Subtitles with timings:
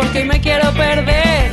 [0.00, 1.52] porque hoy me quiero perder.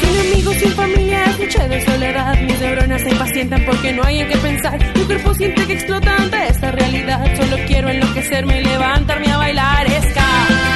[0.00, 2.40] Sin amigos, sin familia, es de soledad.
[2.40, 4.78] Mis neuronas se impacientan porque no hay en qué pensar.
[4.94, 7.36] Mi cuerpo siente que explota ante esta realidad.
[7.36, 10.73] Solo quiero enloquecerme y levantarme a bailar ska.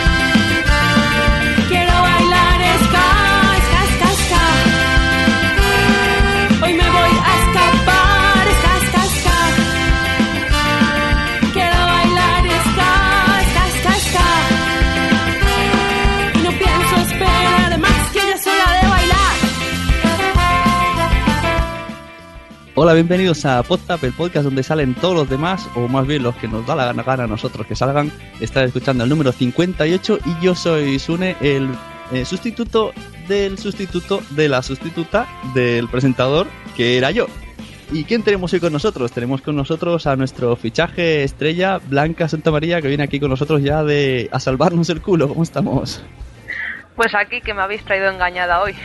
[22.81, 26.37] Hola, bienvenidos a Podtap, el podcast donde salen todos los demás, o más bien los
[26.37, 28.13] que nos da la gana, a nosotros que salgan.
[28.39, 31.69] Están escuchando el número 58 y yo soy Sune, el
[32.13, 32.93] eh, sustituto
[33.27, 37.27] del sustituto de la sustituta del presentador, que era yo.
[37.91, 39.11] ¿Y quién tenemos hoy con nosotros?
[39.11, 43.61] Tenemos con nosotros a nuestro fichaje estrella, Blanca Santa María, que viene aquí con nosotros
[43.61, 45.27] ya de a salvarnos el culo.
[45.27, 46.05] ¿Cómo estamos?
[46.95, 48.77] Pues aquí que me habéis traído engañada hoy.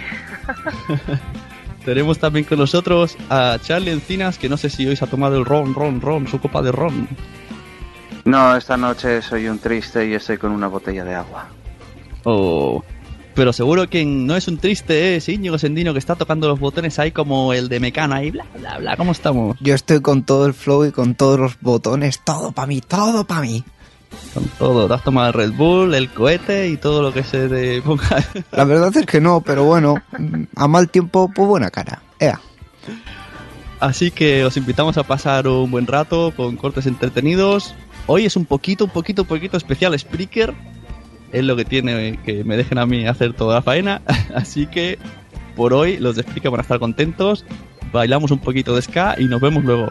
[1.85, 5.37] Tenemos también con nosotros a Charlie Encinas, que no sé si hoy se ha tomado
[5.37, 7.07] el ron, ron, ron, su copa de ron.
[8.25, 11.49] No, esta noche soy un triste y estoy con una botella de agua.
[12.23, 12.81] Oh.
[13.35, 16.99] Pero seguro que no es un triste, es Íñigo Sendino que está tocando los botones
[16.99, 18.95] ahí como el de Mecana y bla, bla, bla.
[18.95, 19.57] ¿Cómo estamos?
[19.59, 23.25] Yo estoy con todo el flow y con todos los botones, todo para mí, todo
[23.25, 23.63] para mí.
[24.33, 24.87] Con todo.
[24.87, 28.23] Te has tomado el Red Bull, el cohete y todo lo que se te ponga.
[28.51, 29.95] La verdad es que no, pero bueno,
[30.55, 32.01] a mal tiempo, pues buena cara.
[32.19, 32.39] Ea.
[33.79, 37.75] Así que os invitamos a pasar un buen rato con cortes entretenidos.
[38.07, 40.53] Hoy es un poquito, un poquito, un poquito especial Spreaker.
[41.31, 44.01] Es lo que tiene que me dejen a mí hacer toda la faena.
[44.35, 44.97] Así que
[45.55, 47.45] por hoy los de Spreaker van a estar contentos.
[47.91, 49.89] Bailamos un poquito de ska y nos vemos luego.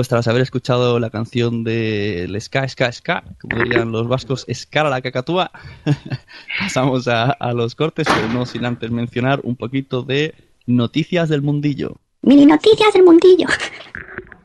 [0.00, 4.88] Pues tras haber escuchado la canción del Ska, Ska, Ska, como dirían los vascos, Escara
[4.88, 5.50] la cacatúa,
[6.58, 10.34] pasamos a, a los cortes, pero no sin antes mencionar un poquito de
[10.66, 11.98] noticias del mundillo.
[12.22, 13.46] Mini noticias del mundillo.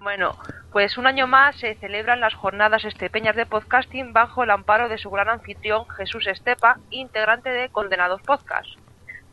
[0.02, 0.38] Bueno,
[0.74, 4.98] pues un año más se celebran las jornadas estepeñas de podcasting bajo el amparo de
[4.98, 8.68] su gran anfitrión Jesús Estepa, integrante de Condenados Podcast.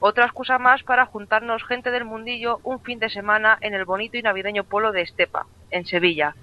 [0.04, 4.16] Otra excusa más para juntarnos gente del mundillo un fin de semana en el bonito
[4.16, 6.34] y navideño pueblo de Estepa, en Sevilla.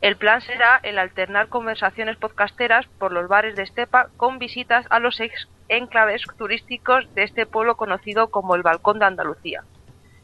[0.00, 5.00] El plan será el alternar conversaciones podcasteras por los bares de Estepa con visitas a
[5.00, 9.64] los ex enclaves turísticos de este pueblo conocido como el Balcón de Andalucía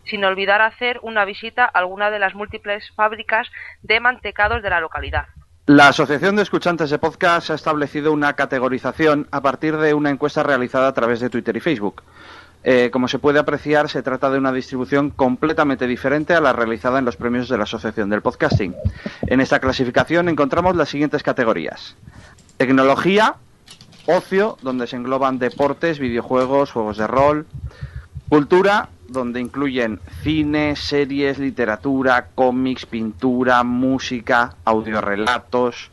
[0.05, 3.49] sin olvidar hacer una visita a alguna de las múltiples fábricas
[3.83, 5.27] de mantecados de la localidad.
[5.67, 10.43] La Asociación de Escuchantes de Podcast ha establecido una categorización a partir de una encuesta
[10.43, 12.03] realizada a través de Twitter y Facebook.
[12.65, 16.99] Eh, como se puede apreciar, se trata de una distribución completamente diferente a la realizada
[16.99, 18.75] en los premios de la Asociación del Podcasting.
[19.23, 21.97] En esta clasificación encontramos las siguientes categorías.
[22.57, 23.37] Tecnología,
[24.07, 27.47] ocio, donde se engloban deportes, videojuegos, juegos de rol.
[28.29, 35.91] Cultura, donde incluyen cine, series, literatura, cómics, pintura, música, audiorelatos.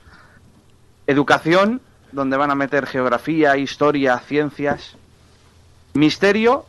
[1.07, 4.97] Educación, donde van a meter geografía, historia, ciencias.
[5.95, 6.65] Misterio,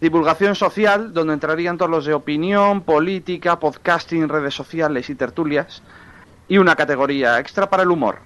[0.00, 5.84] divulgación social, donde entrarían todos los de opinión, política, podcasting, redes sociales y tertulias.
[6.48, 8.18] Y una categoría extra para el humor.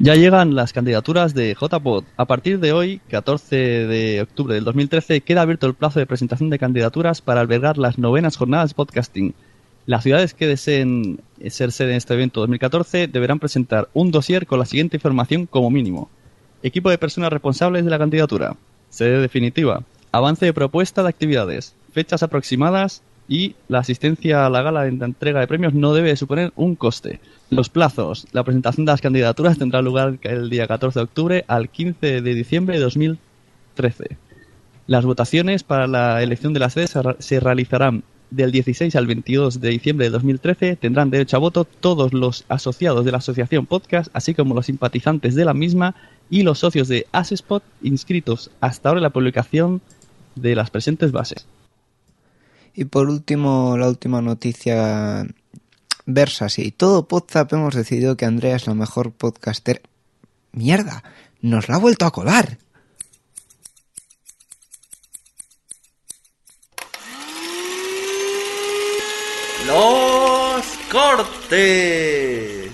[0.00, 2.02] Ya llegan las candidaturas de JPod.
[2.16, 6.50] A partir de hoy, 14 de octubre del 2013, queda abierto el plazo de presentación
[6.50, 9.34] de candidaturas para albergar las novenas jornadas de podcasting.
[9.86, 11.20] Las ciudades que deseen
[11.50, 15.70] ser sede en este evento 2014 deberán presentar un dossier con la siguiente información como
[15.70, 16.10] mínimo.
[16.62, 18.54] Equipo de personas responsables de la candidatura.
[18.90, 19.82] Sede definitiva.
[20.12, 21.74] Avance de propuesta de actividades.
[21.92, 26.52] Fechas aproximadas y la asistencia a la gala de entrega de premios no debe suponer
[26.56, 27.20] un coste.
[27.48, 28.26] Los plazos.
[28.32, 32.34] La presentación de las candidaturas tendrá lugar el día 14 de octubre al 15 de
[32.34, 34.18] diciembre de 2013.
[34.86, 36.88] Las votaciones para la elección de la sede
[37.20, 40.76] se realizarán del 16 al 22 de diciembre de 2013.
[40.76, 45.34] Tendrán derecho a voto todos los asociados de la asociación podcast, así como los simpatizantes
[45.34, 45.94] de la misma
[46.30, 49.80] y los socios de Asespot inscritos hasta ahora en la publicación
[50.36, 51.46] de las presentes bases.
[52.74, 55.26] Y por último, la última noticia
[56.06, 56.70] versa así.
[56.70, 59.82] Todo Podzap hemos decidido que Andrea es la mejor podcaster.
[60.52, 61.02] ¡Mierda!
[61.40, 62.58] ¡Nos la ha vuelto a colar!
[69.70, 72.72] Los cortes.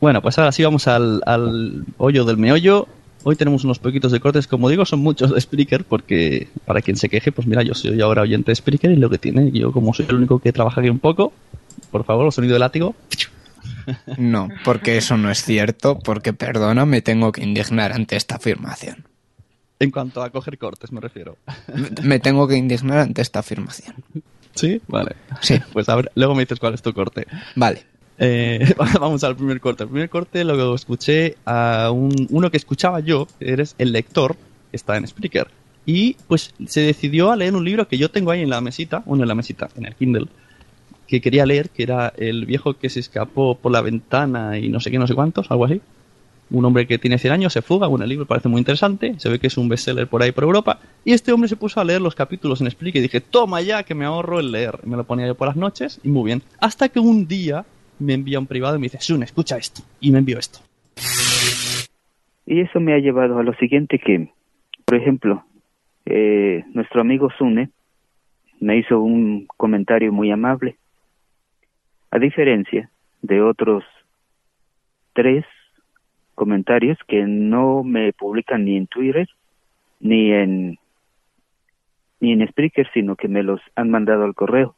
[0.00, 2.88] Bueno, pues ahora sí vamos al, al hoyo del meollo.
[3.22, 6.96] Hoy tenemos unos poquitos de cortes, como digo, son muchos de Spreaker, porque para quien
[6.96, 9.70] se queje, pues mira, yo soy ahora oyente de Spreaker y lo que tiene, yo
[9.70, 11.32] como soy el único que trabaja aquí un poco,
[11.92, 12.96] por favor, el sonido de látigo.
[14.18, 19.04] No, porque eso no es cierto, porque perdona, me tengo que indignar ante esta afirmación.
[19.78, 21.36] En cuanto a coger cortes, me refiero.
[22.02, 23.94] Me tengo que indignar ante esta afirmación.
[24.54, 24.80] ¿Sí?
[24.88, 25.16] Vale.
[25.42, 25.60] Sí.
[25.72, 27.26] Pues a ver, luego me dices cuál es tu corte.
[27.54, 27.84] Vale.
[28.18, 29.84] Eh, vamos al primer corte.
[29.84, 34.36] El primer corte lo escuché a un, uno que escuchaba yo, eres el lector,
[34.70, 35.48] que está en Spreaker,
[35.84, 39.02] y pues se decidió a leer un libro que yo tengo ahí en la mesita,
[39.06, 40.26] uno en la mesita, en el Kindle,
[41.06, 44.80] que quería leer, que era El viejo que se escapó por la ventana y no
[44.80, 45.80] sé qué, no sé cuántos, algo así.
[46.50, 49.28] Un hombre que tiene 100 años se fuga, bueno, el libro parece muy interesante, se
[49.28, 51.84] ve que es un bestseller por ahí por Europa, y este hombre se puso a
[51.84, 54.78] leer los capítulos en Spreaker y dije, toma ya, que me ahorro el leer.
[54.84, 56.42] Me lo ponía yo por las noches y muy bien.
[56.60, 57.64] Hasta que un día
[57.98, 59.82] me envía un privado y me dice, Sun, escucha esto.
[60.00, 60.60] Y me envió esto.
[62.46, 64.28] Y eso me ha llevado a lo siguiente que,
[64.84, 65.44] por ejemplo,
[66.04, 67.70] eh, nuestro amigo Sune
[68.60, 70.76] me hizo un comentario muy amable.
[72.10, 72.88] A diferencia
[73.22, 73.84] de otros
[75.12, 75.44] tres
[76.36, 79.28] comentarios que no me publican ni en Twitter
[79.98, 80.78] ni en
[82.20, 84.76] ni en Spreaker, sino que me los han mandado al correo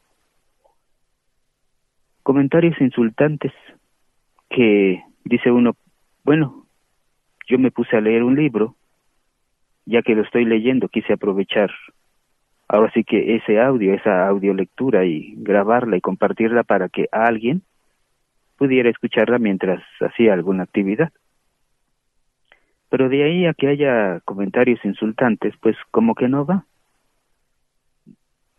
[2.29, 3.51] comentarios insultantes
[4.51, 5.75] que dice uno,
[6.23, 6.67] bueno,
[7.47, 8.75] yo me puse a leer un libro,
[9.85, 11.71] ya que lo estoy leyendo, quise aprovechar
[12.67, 17.63] ahora sí que ese audio, esa audiolectura y grabarla y compartirla para que alguien
[18.57, 21.11] pudiera escucharla mientras hacía alguna actividad.
[22.89, 26.65] Pero de ahí a que haya comentarios insultantes, pues como que no va.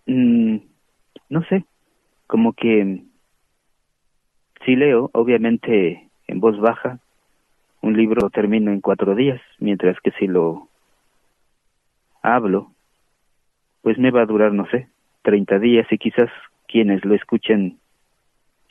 [0.06, 0.58] Mm,
[1.28, 1.64] no sé,
[2.26, 3.02] como que
[4.64, 6.98] si leo, obviamente en voz baja,
[7.82, 10.68] un libro lo termino en cuatro días, mientras que si lo
[12.22, 12.72] hablo,
[13.82, 14.88] pues me va a durar, no sé,
[15.22, 16.30] treinta días y quizás
[16.68, 17.78] quienes lo escuchen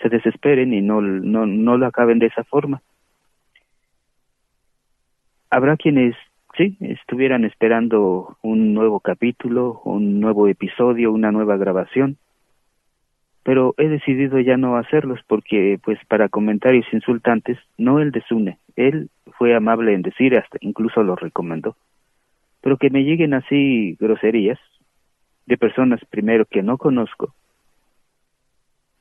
[0.02, 2.82] se desesperen y no, no, no lo acaben de esa forma.
[5.52, 6.16] Habrá quienes,
[6.56, 12.18] sí, estuvieran esperando un nuevo capítulo, un nuevo episodio, una nueva grabación,
[13.42, 18.60] pero he decidido ya no hacerlos porque pues para comentarios insultantes no el de Sune,
[18.76, 21.76] él fue amable en decir hasta incluso lo recomendó,
[22.62, 24.60] pero que me lleguen así groserías
[25.48, 27.34] de personas primero que no conozco,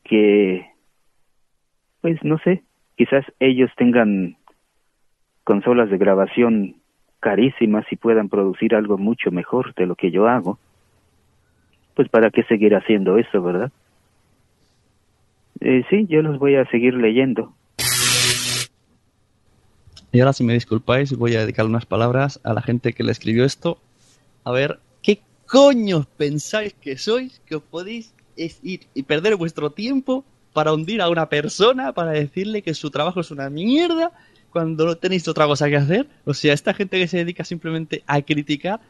[0.03, 0.67] que
[2.01, 2.63] pues no sé,
[2.97, 4.39] quizás ellos tengan
[5.49, 6.77] consolas de grabación
[7.21, 10.59] carísimas y puedan producir algo mucho mejor de lo que yo hago,
[11.95, 13.73] pues para qué seguir haciendo eso, ¿verdad?
[15.61, 17.55] Eh, sí, yo los voy a seguir leyendo.
[20.13, 23.13] Y ahora, si me disculpáis, voy a dedicar unas palabras a la gente que le
[23.13, 23.79] escribió esto.
[24.45, 30.27] A ver, ¿qué coño pensáis que sois que os podéis ir y perder vuestro tiempo
[30.53, 34.13] para hundir a una persona, para decirle que su trabajo es una mierda
[34.53, 36.09] cuando no tenéis otra cosa que hacer?
[36.25, 38.81] O sea, esta gente que se dedica simplemente a criticar,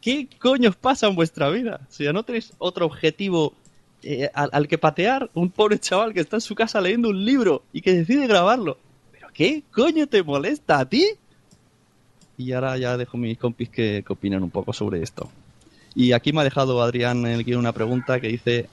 [0.00, 1.80] ¿qué coño os pasa en vuestra vida?
[1.88, 3.54] O sea, no tenéis otro objetivo
[4.02, 5.30] eh, al, que patear.
[5.34, 8.78] Un pobre chaval que está en su casa leyendo un libro y que decide grabarlo.
[9.12, 11.06] ¿Pero qué coño te molesta a ti?
[12.38, 15.30] Y ahora ya dejo mis compis que, que opinen un poco sobre esto.
[15.94, 18.68] Y aquí me ha dejado Adrián en el guion una pregunta que dice: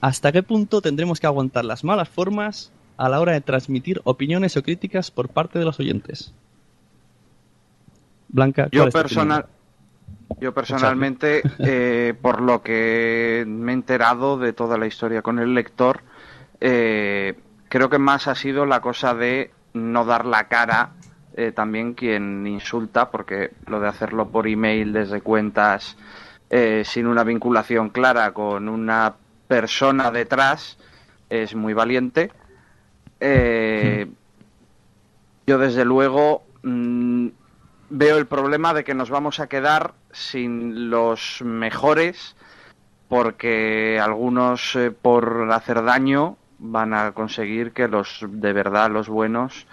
[0.00, 4.56] ¿Hasta qué punto tendremos que aguantar las malas formas a la hora de transmitir opiniones
[4.58, 6.34] o críticas por parte de los oyentes?
[8.28, 9.46] Blanca, ¿cuál Yo, es personal,
[10.38, 15.54] yo personalmente, eh, por lo que me he enterado de toda la historia con el
[15.54, 16.02] lector,
[16.60, 17.38] eh,
[17.70, 20.90] creo que más ha sido la cosa de no dar la cara
[21.38, 25.96] eh, también quien insulta, porque lo de hacerlo por email desde cuentas
[26.50, 29.14] eh, sin una vinculación clara con una
[29.48, 30.76] persona detrás
[31.30, 32.30] es muy valiente.
[33.20, 34.06] Eh,
[35.46, 37.28] Yo desde luego mm,
[37.90, 42.36] veo el problema de que nos vamos a quedar sin los mejores
[43.08, 49.66] porque algunos eh, por hacer daño van a conseguir que los de verdad los buenos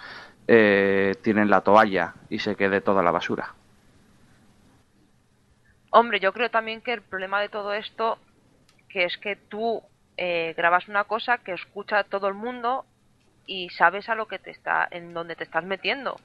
[0.46, 3.54] eh, tienen la toalla y se quede toda la basura.
[5.90, 8.18] Hombre, yo creo también que el problema de todo esto,
[8.88, 9.82] que es que tú
[10.56, 12.84] grabas una cosa que escucha todo el mundo
[13.48, 16.20] y sabes a lo que te está, en donde te estás metiendo.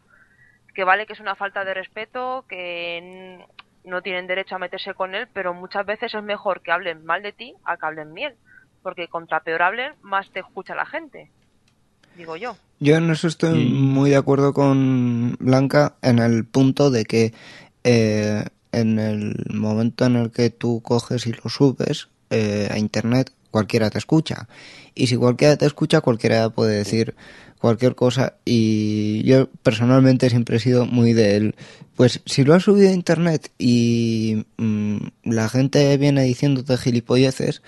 [0.76, 3.40] Que vale que es una falta de respeto, que
[3.86, 7.24] no tienen derecho a meterse con él, pero muchas veces es mejor que hablen mal
[7.24, 8.36] de ti a que hablen bien.
[8.84, 11.32] Porque contra peor hablen, más te escucha la gente.
[12.18, 12.58] Digo yo.
[12.80, 17.34] Yo en eso estoy muy de acuerdo con Blanca en el punto de que
[17.86, 23.32] eh, en el momento en el que tú coges y lo subes eh, a internet,
[23.54, 24.50] cualquiera te escucha.
[24.96, 27.14] Y si cualquiera te escucha, cualquiera puede decir
[27.60, 28.34] cualquier cosa.
[28.46, 31.56] Y yo personalmente siempre he sido muy de él.
[31.96, 37.62] Pues si lo has subido a internet y mm, la gente viene diciéndote gilipolleces,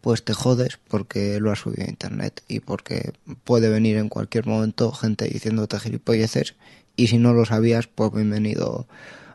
[0.00, 3.12] pues te jodes porque lo has subido a internet y porque
[3.44, 6.56] puede venir en cualquier momento gente diciéndote gilipolleces
[6.96, 8.88] y si no lo sabías, pues bienvenido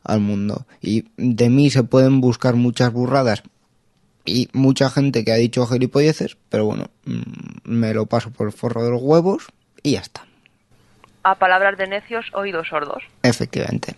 [0.04, 0.68] al mundo.
[0.82, 3.44] Y de mí se pueden buscar muchas burradas
[4.26, 7.22] y mucha gente que ha dicho gilipolleces, pero bueno, mm,
[7.64, 9.48] me lo paso por el forro de los huevos
[9.84, 10.26] y ya está.
[11.24, 13.04] A palabras de necios, oídos sordos.
[13.24, 13.96] Efectivamente.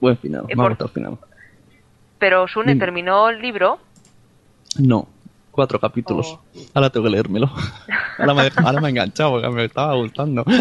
[0.00, 1.18] Buen final, Eh, me por- el final.
[2.18, 3.78] Pero Sune terminó el libro.
[4.78, 5.08] No,
[5.50, 6.38] cuatro capítulos.
[6.74, 7.50] Ahora tengo que leérmelo.
[8.18, 10.42] Ahora me, ahora me ha enganchado porque me estaba gustando.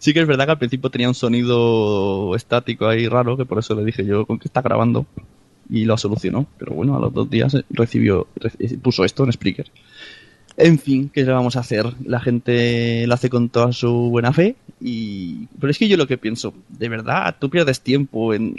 [0.00, 3.58] Sí que es verdad que al principio tenía un sonido estático ahí raro, que por
[3.58, 5.04] eso le dije yo con que está grabando
[5.68, 6.46] y lo solucionó.
[6.58, 9.70] Pero bueno, a los dos días eh, recibió, reci- puso esto en Spreaker.
[10.56, 11.84] En fin, ¿qué le vamos a hacer?
[12.04, 15.46] La gente lo hace con toda su buena fe y...
[15.60, 18.56] Pero es que yo lo que pienso, de verdad, tú pierdes tiempo en,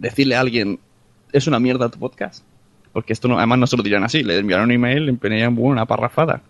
[0.00, 0.80] decirle a alguien,
[1.32, 2.44] es una mierda tu podcast.
[2.92, 5.56] Porque esto no, además no se lo dirán así, le enviaron un email, le empeñarían
[5.56, 6.42] una parrafada.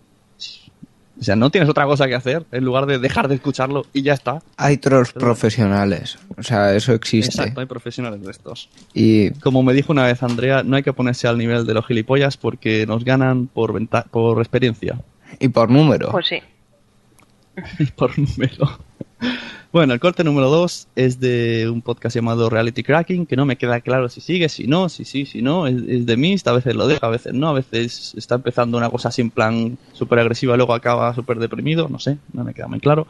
[1.18, 4.02] O sea, no tienes otra cosa que hacer en lugar de dejar de escucharlo y
[4.02, 4.42] ya está.
[4.58, 7.30] Hay trolls profesionales, o sea, eso existe.
[7.40, 8.68] Exacto, hay profesionales de estos.
[8.92, 11.86] Y Como me dijo una vez Andrea, no hay que ponerse al nivel de los
[11.86, 15.00] gilipollas porque nos ganan por, venta- por experiencia
[15.40, 16.10] Y por número.
[16.10, 16.38] Pues sí.
[17.78, 18.78] y por número.
[19.72, 23.56] Bueno, el corte número 2 es de un podcast llamado Reality Cracking, que no me
[23.56, 25.66] queda claro si sigue, si no, si sí, si no.
[25.66, 28.78] Es, es de Mist, a veces lo deja, a veces no, a veces está empezando
[28.78, 32.68] una cosa en plan súper agresiva luego acaba súper deprimido, no sé, no me queda
[32.68, 33.06] muy claro.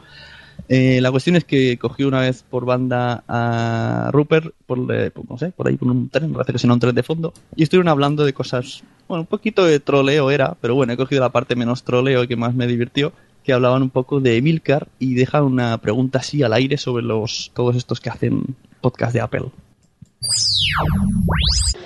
[0.69, 5.29] Eh, la cuestión es que cogió una vez por banda a Rupert, por, eh, por,
[5.29, 7.63] no sé, por ahí por un tren, parece que será un tren de fondo, y
[7.63, 11.29] estuvieron hablando de cosas, bueno, un poquito de troleo era, pero bueno, he cogido la
[11.29, 13.13] parte menos troleo que más me divirtió,
[13.47, 17.49] que hablaban un poco de Emilcar y dejan una pregunta así al aire sobre los
[17.53, 18.43] todos estos que hacen
[18.81, 19.45] podcast de Apple.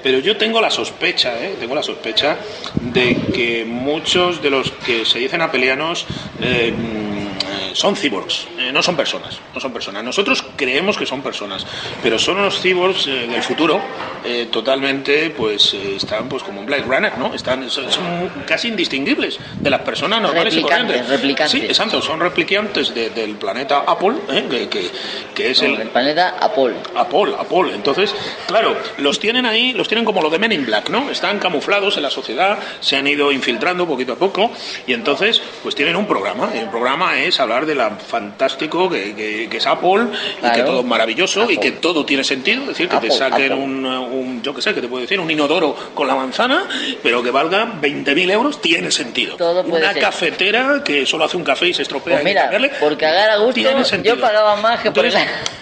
[0.03, 1.55] Pero yo tengo la sospecha, ¿eh?
[1.59, 2.37] tengo la sospecha
[2.81, 6.05] de que muchos de los que se dicen apelianos
[6.41, 10.03] eh, mm, son cyborgs, eh, no son personas, no son personas.
[10.03, 11.65] Nosotros creemos que son personas,
[12.01, 13.79] pero son unos cyborgs eh, del futuro,
[14.25, 17.33] eh, totalmente, pues están pues como un Blade Runner, ¿no?
[17.33, 21.09] Están, son, son casi indistinguibles de las personas normales y Replicantes, corrientes.
[21.21, 21.51] replicantes.
[21.61, 24.45] Sí, exacto, son replicantes de- del planeta Apple, ¿eh?
[24.49, 24.89] que, que-
[25.35, 26.75] que es No, el, el planeta Apol.
[26.95, 27.69] Apol, Apol.
[27.73, 28.13] Entonces,
[28.47, 31.09] claro, los tienen ahí, los tienen como lo de Men in Black, ¿no?
[31.09, 34.51] Están camuflados en la sociedad, se han ido infiltrando poquito a poco
[34.87, 36.49] y entonces, pues tienen un programa.
[36.53, 40.07] Y el programa es hablar de lo fantástico que, que- que es Apple
[40.43, 42.61] y que todo es maravilloso y que todo tiene sentido.
[42.63, 45.29] Es decir, que te saquen un, un, yo qué sé, que te puedo decir, un
[45.29, 46.67] inodoro con la manzana,
[47.03, 49.35] pero que valga 20.000 euros, tiene sentido.
[49.37, 50.01] Todo puede Una ser.
[50.01, 52.15] cafetera que solo hace un café y se estropea.
[52.15, 53.59] Pues mira, cambiarle, por cagar a gusto,
[54.03, 55.05] yo pagaba más que por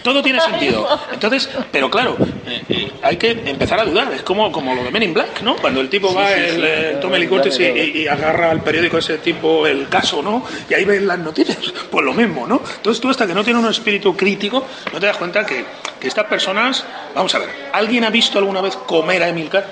[0.04, 0.88] todo tiene sentido.
[1.12, 2.18] Entonces, pero claro,
[2.50, 4.12] eh, eh, hay que empezar a dudar.
[4.14, 5.56] Es como, como lo de Men in Black, ¿no?
[5.58, 6.62] Cuando el tipo Sí, va, sí, el, sí.
[6.64, 10.46] eh, toma helicópteros y, y- y agarra al periódico ese tipo el caso, ¿no?
[10.70, 11.58] Y ahí ven las noticias.
[11.90, 12.62] Pues lo mismo, ¿no?
[12.78, 14.64] Entonces tú hasta que no tienes un espíritu crítico,
[14.94, 15.66] no te das cuenta que,
[16.00, 16.86] que estas personas...
[17.16, 19.66] Vamos a ver, ¿alguien ha visto alguna vez comer a Emilcar?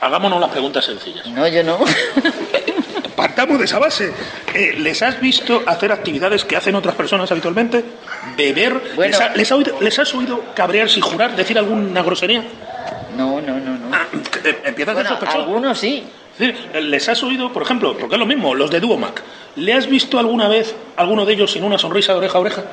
[0.00, 1.26] Hagámonos las preguntas sencillas.
[1.26, 1.78] No, yo no.
[3.16, 4.12] Partamos de esa base.
[4.54, 7.82] Eh, ¿Les has visto hacer actividades que hacen otras personas habitualmente?
[8.36, 8.92] ¿Beber?
[8.94, 9.10] Bueno.
[9.12, 11.34] ¿Les, ha- les ha oído- les has oído cabrearse y jurar?
[11.34, 12.44] ¿Decir alguna grosería?
[13.16, 13.88] No, no, no, no.
[13.96, 14.04] Ah,
[14.44, 15.40] eh, empiezas Bueno, a sospechar.
[15.40, 16.04] algunos sí.
[16.38, 19.22] Decir, ¿Les has oído, por ejemplo, porque es lo mismo, los de Duomac?
[19.56, 22.64] ¿Le has visto alguna vez alguno de ellos sin una sonrisa de oreja a oreja?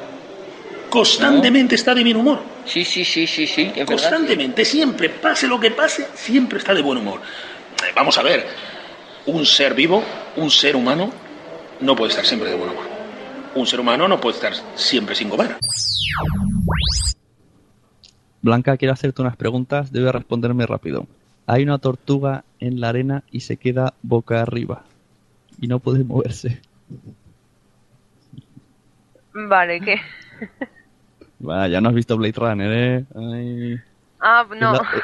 [0.90, 2.40] Constantemente está de bien humor.
[2.66, 3.66] Sí, sí, sí, sí, sí.
[3.68, 3.86] Verdad.
[3.86, 7.20] Constantemente, siempre, pase lo que pase, siempre está de buen humor.
[7.88, 8.46] Eh, Vamos a ver,
[9.26, 10.04] un ser vivo,
[10.38, 11.10] un ser humano,
[11.80, 12.86] no puede estar siempre de buen humor.
[13.56, 15.56] Un ser humano no puede estar siempre sin comer.
[18.42, 21.08] Blanca quiere hacerte unas preguntas, debe responderme rápido.
[21.46, 24.84] Hay una tortuga en la arena y se queda boca arriba.
[25.62, 26.62] Y no puede moverse.
[29.34, 30.02] Vale, ¿qué?
[31.46, 33.06] Va, ya no has visto Blade Runner, ¿eh?
[33.16, 33.76] Ay.
[34.20, 34.76] Ah, no.
[34.76, 35.04] Es, la-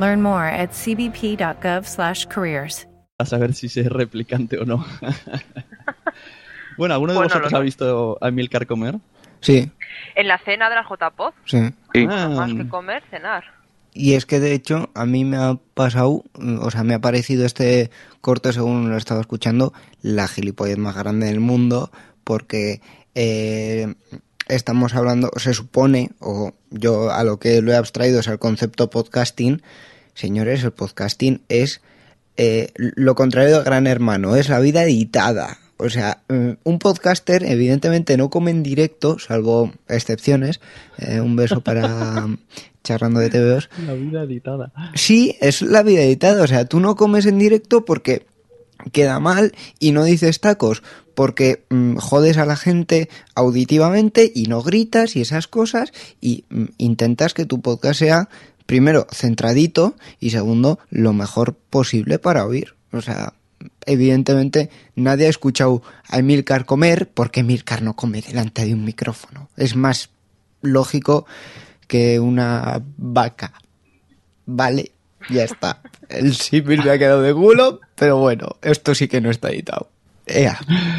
[0.00, 2.88] Learn more at cbp.gov/careers.
[3.18, 4.84] a saber si es replicante o no.
[6.78, 8.96] bueno, ¿alguno de Bueno, vosotros ha visto a Milcar comer?
[9.40, 9.70] Sí,
[10.14, 11.58] En la cena de la JPod, sí.
[12.08, 13.44] Ah, más que comer, cenar.
[13.92, 17.44] Y es que de hecho a mí me ha pasado, o sea, me ha parecido
[17.44, 21.90] este corte según lo he estado escuchando, la gilipollez más grande del mundo,
[22.24, 22.80] porque
[23.14, 23.94] eh,
[24.48, 28.90] estamos hablando, se supone, o yo a lo que lo he abstraído es al concepto
[28.90, 29.62] podcasting,
[30.20, 31.80] señores, el podcasting es
[32.36, 35.58] eh, lo contrario de Gran Hermano, es la vida editada.
[35.78, 40.60] O sea, mm, un podcaster evidentemente no come en directo, salvo excepciones.
[40.98, 42.28] Eh, un beso para
[42.84, 43.70] charlando de TVOs.
[43.86, 44.72] La vida editada.
[44.94, 46.42] Sí, es la vida editada.
[46.42, 48.26] O sea, tú no comes en directo porque
[48.92, 50.82] queda mal y no dices tacos
[51.14, 56.64] porque mm, jodes a la gente auditivamente y no gritas y esas cosas y mm,
[56.78, 58.28] intentas que tu podcast sea
[58.70, 62.76] primero centradito y segundo lo mejor posible para oír.
[62.92, 63.32] O sea,
[63.84, 69.48] evidentemente nadie ha escuchado a Emilcar comer porque Emilcar no come delante de un micrófono.
[69.56, 70.10] Es más
[70.62, 71.26] lógico
[71.88, 73.54] que una vaca.
[74.46, 74.92] Vale,
[75.28, 75.82] ya está.
[76.08, 79.90] El símil me ha quedado de culo, pero bueno, esto sí que no está editado.
[80.26, 80.56] Ea.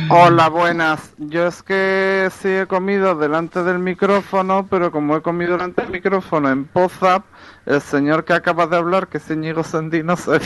[0.10, 1.14] Hola, buenas.
[1.18, 5.92] Yo es que sí he comido delante del micrófono, pero como he comido delante del
[5.92, 7.24] micrófono en Pozap,
[7.66, 10.42] el señor que acaba de hablar, que es Íñigo Sendino, se,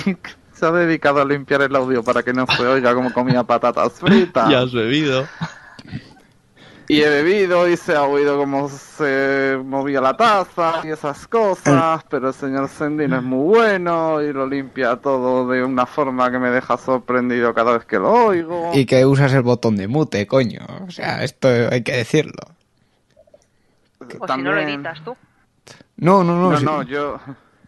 [0.61, 4.49] ha dedicado a limpiar el audio para que no se oiga como comía patatas fritas.
[4.49, 5.27] Ya has bebido.
[6.87, 12.03] Y he bebido y se ha oído cómo se movía la taza y esas cosas,
[12.09, 16.37] pero el señor Sendino es muy bueno y lo limpia todo de una forma que
[16.37, 18.69] me deja sorprendido cada vez que lo oigo.
[18.75, 20.61] Y que usas el botón de mute, coño.
[20.87, 22.43] O sea, esto hay que decirlo.
[24.19, 25.15] O si no lo editas tú.
[25.97, 26.51] No, no, no.
[26.51, 26.65] No, sí.
[26.65, 27.19] no, yo...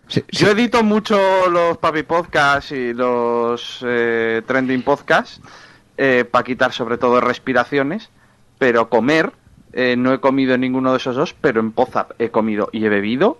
[0.10, 5.42] Sí, Yo edito mucho los Papi Podcasts y los eh, Trending Podcasts
[6.32, 8.10] para quitar sobre todo respiraciones,
[8.58, 9.34] pero comer,
[9.74, 12.86] eh, no he comido en ninguno de esos dos, pero en Pozap he comido y
[12.86, 13.38] he bebido.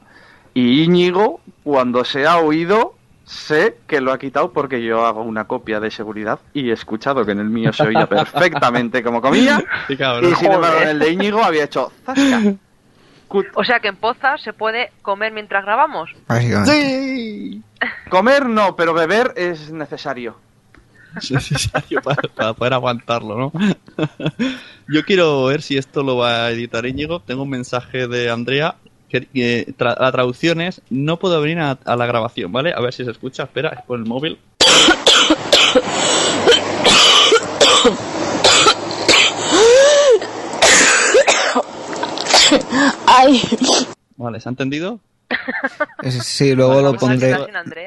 [0.54, 2.96] Y Íñigo, cuando se ha oído,
[3.26, 7.26] sé que lo ha quitado porque yo hago una copia de seguridad y he escuchado
[7.26, 9.64] que en el mío se oía perfectamente como comía.
[9.98, 10.32] Cabrón.
[10.32, 12.42] Y sin embargo, en el de Íñigo había hecho zasca.
[13.56, 16.10] O sea que en Poza se puede comer mientras grabamos.
[16.28, 16.72] Básicamente.
[16.72, 17.62] Sí.
[18.10, 20.38] Comer no, pero beber es necesario.
[21.16, 23.52] Es necesario para, para poder aguantarlo, ¿no?
[24.88, 27.20] Yo quiero ver si esto lo va a editar Íñigo.
[27.22, 28.76] Tengo un mensaje de Andrea.
[29.10, 32.74] Que, que tra- la traducción es: No puedo venir a, a la grabación, ¿vale?
[32.76, 33.44] A ver si se escucha.
[33.44, 34.38] Espera, es por el móvil.
[43.18, 43.42] Ay.
[44.16, 45.00] Vale, ¿se ha entendido?
[46.10, 47.36] Sí, luego lo pondré.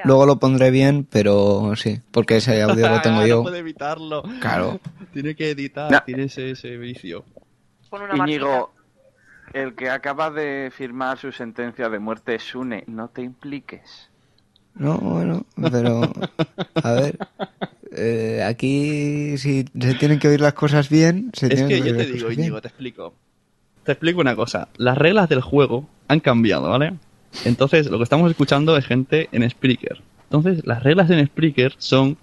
[0.04, 3.36] Luego lo pondré bien, pero sí, porque ese audio lo tengo yo.
[3.36, 4.22] No puede evitarlo.
[4.40, 4.80] Claro.
[5.12, 6.02] Tiene que editar, No.
[6.04, 7.24] tiene ese, ese vicio.
[8.16, 8.72] Íñigo,
[9.52, 14.08] el que acaba de firmar su sentencia de muerte es Sune, no te impliques.
[14.74, 16.12] No, bueno, pero.
[16.82, 17.18] A ver.
[17.92, 21.88] eh, aquí, si se tienen que oír las cosas bien, se Es tienen que que
[21.88, 22.30] yo oír te digo.
[22.30, 23.14] Íñigo, te explico.
[23.84, 24.68] Te explico una cosa.
[24.76, 26.94] Las reglas del juego han cambiado, ¿vale?
[27.44, 30.02] Entonces, lo que estamos escuchando es gente en Spreaker.
[30.24, 32.16] Entonces, las reglas en Spreaker son...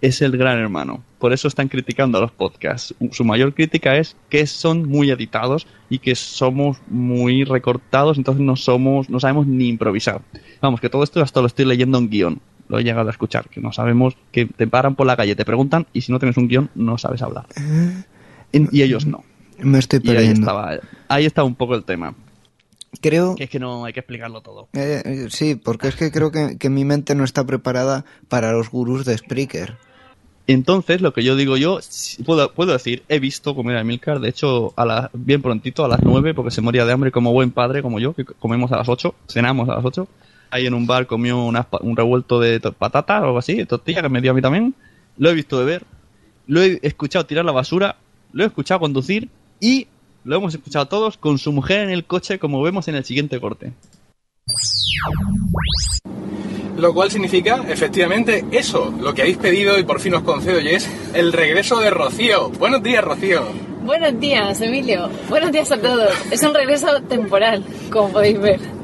[0.00, 1.02] Es el gran hermano.
[1.18, 2.94] Por eso están criticando a los podcasts.
[3.10, 8.54] Su mayor crítica es que son muy editados y que somos muy recortados, entonces no
[8.54, 10.20] somos, no sabemos ni improvisar.
[10.62, 12.40] Vamos, que todo esto hasta lo estoy leyendo en guion.
[12.68, 15.44] Lo he llegado a escuchar, que no sabemos, que te paran por la calle, te
[15.44, 17.46] preguntan y si no tienes un guion no sabes hablar.
[18.52, 19.24] En- y ellos no.
[19.58, 20.40] Me estoy ahí perdiendo.
[20.40, 22.14] estaba, ahí está un poco el tema.
[23.00, 23.34] Creo.
[23.34, 24.68] Que es que no hay que explicarlo todo.
[24.72, 28.52] eh, eh, sí, porque es que creo que, que mi mente no está preparada para
[28.52, 29.76] los gurús de Spreaker.
[30.46, 31.78] Entonces, lo que yo digo yo,
[32.24, 35.88] puedo, puedo decir, he visto comer a Milcar, de hecho, a la, bien prontito, a
[35.88, 38.78] las 9, porque se moría de hambre como buen padre, como yo, que comemos a
[38.78, 40.08] las 8, cenamos a las 8.
[40.50, 44.08] Ahí en un bar comió un revuelto de patata o algo así, de tortilla, que
[44.08, 44.74] me dio a mí también.
[45.18, 45.84] Lo he visto beber,
[46.46, 47.96] lo he escuchado tirar la basura,
[48.32, 49.28] lo he escuchado conducir
[49.60, 49.86] y
[50.24, 53.40] lo hemos escuchado todos con su mujer en el coche, como vemos en el siguiente
[53.40, 53.72] corte.
[56.76, 60.68] Lo cual significa, efectivamente, eso, lo que habéis pedido y por fin os concedo, y
[60.68, 62.50] es el regreso de Rocío.
[62.50, 63.48] Buenos días, Rocío.
[63.82, 65.08] Buenos días, Emilio.
[65.28, 66.12] Buenos días a todos.
[66.30, 68.77] Es un regreso temporal, como podéis ver.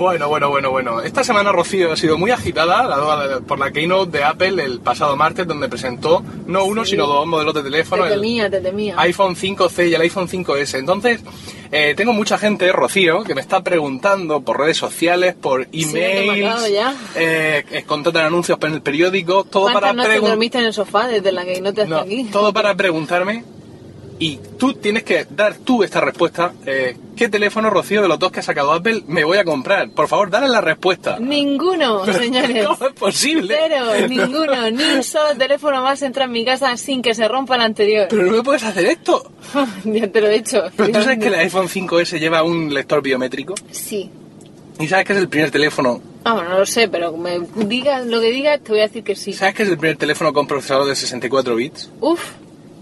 [0.00, 1.02] Bueno, bueno, bueno, bueno.
[1.02, 5.46] Esta semana Rocío ha sido muy agitada por la keynote de Apple el pasado martes,
[5.46, 6.92] donde presentó no uno, Sí.
[6.92, 8.04] sino dos modelos de teléfono.
[8.04, 8.94] Te el temía, te temía.
[8.98, 10.78] iPhone 5C y el iPhone 5S.
[10.78, 11.20] Entonces,
[11.70, 16.70] eh, tengo mucha gente, Rocío, que me está preguntando por redes sociales, por Sí, emails,
[16.72, 16.94] ya.
[17.16, 20.30] eh, eh, contratan anuncios en el periódico, todo para ¿Cuántas noches preguntar.
[20.32, 22.24] dormiste en el sofá desde la que no te hasta No, aquí?
[22.32, 23.44] todo para preguntarme
[24.20, 26.52] y tú tienes que dar tú esta respuesta.
[26.66, 29.90] Eh, ¿Qué teléfono, Rocío, de los dos que ha sacado Apple me voy a comprar?
[29.90, 31.18] Por favor, dale la respuesta.
[31.18, 32.66] Ninguno, Pero, señores.
[32.66, 33.56] ¿Cómo es posible?
[33.58, 37.56] Cero, ninguno, ni un solo teléfono más entra en mi casa sin que se rompa
[37.56, 38.06] el anterior.
[38.10, 39.32] Pero no me puedes hacer esto.
[39.84, 40.62] ya te lo he hecho.
[40.76, 44.10] Pero tú sabes que el iPhone 5S lleva un lector biométrico Sí.
[44.78, 46.00] y sabes que es el primer teléfono.
[46.24, 49.16] Vamos, no lo sé, pero me digas lo que digas, te voy a decir que
[49.16, 49.32] sí.
[49.32, 51.90] ¿Sabes que es el primer teléfono con procesador de 64 bits?
[52.02, 52.20] Uf,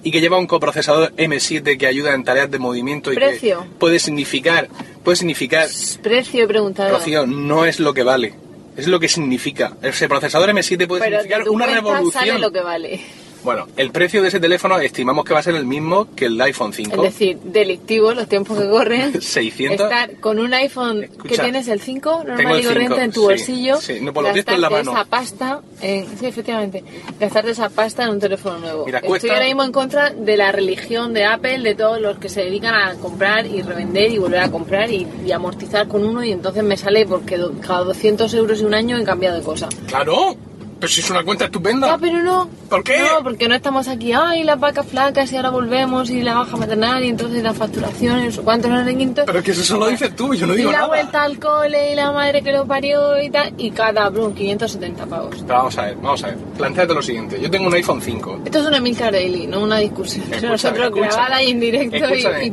[0.03, 3.61] Y que lleva un coprocesador M7 que ayuda en tareas de movimiento y Precio.
[3.61, 4.69] que puede significar,
[5.03, 5.69] puede significar,
[6.03, 6.91] precio he preguntado.
[6.97, 8.35] Rocío, no es lo que vale,
[8.77, 9.77] es lo que significa.
[9.83, 12.27] Ese procesador M7 puede pero de significar tu una revolución.
[12.27, 13.01] sale lo que vale.
[13.45, 16.41] Bueno, el precio de ese teléfono estimamos que va a ser el mismo que el
[16.41, 16.97] iPhone 5.
[17.05, 19.21] Es decir, delictivo, los tiempos que corren.
[19.23, 19.81] 600.
[19.81, 23.11] Estar con un iPhone que Escucha, tienes el 5 tengo normal y corriente 5, en
[23.13, 23.77] tu sí, bolsillo.
[23.81, 24.91] sí, no, pues lo en la mano.
[24.93, 26.83] esa pasta, en, sí, efectivamente,
[27.21, 28.85] gastarte esa pasta en un teléfono nuevo.
[28.87, 32.19] Mira, Estoy cuesta- ahora mismo en contra de la religión de Apple, de todos los
[32.19, 36.05] que se dedican a comprar y revender y volver a comprar y, y amortizar con
[36.05, 39.37] uno y entonces me sale porque do- cada 200 euros y un año he cambiado
[39.39, 39.69] de cosa.
[39.87, 40.37] Claro,
[40.81, 41.93] pero si es una cuenta estupenda.
[41.95, 42.49] Ah, pero no.
[42.71, 42.99] ¿Por qué?
[43.01, 46.57] No, porque no estamos aquí, ay, las vacas flacas y ahora volvemos y la baja
[46.57, 49.23] maternal y entonces la facturación y no sé cuántos no sé quinto.
[49.27, 50.89] Pero que eso solo dices tú, yo no y digo la nada.
[50.89, 55.07] vuelta al cole y la madre que lo parió y tal, y cada blum, 570
[55.07, 55.37] pavos.
[55.47, 56.37] Pero vamos a ver, vamos a ver.
[56.57, 57.41] Plantéate lo siguiente.
[57.41, 58.43] Yo tengo un iPhone 5.
[58.45, 60.23] Esto es una Milcar Daily, no una discusión.
[60.25, 61.07] Escúchame, Nosotros escúchame.
[61.09, 62.47] grabada y en directo y- Escúchame.
[62.47, 62.53] y,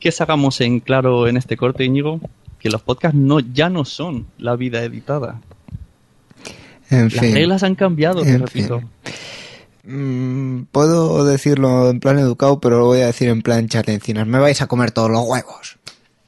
[0.00, 2.20] que sacamos en claro en este corte, Íñigo?
[2.58, 5.40] Que los podcasts no, ya no son la vida editada.
[6.90, 7.34] En Las fin.
[7.34, 8.82] reglas han cambiado, te En repito.
[9.84, 14.26] Mm, puedo decirlo en plan educado, pero lo voy a decir en plan charlencinas.
[14.26, 15.78] Me vais a comer todos los huevos.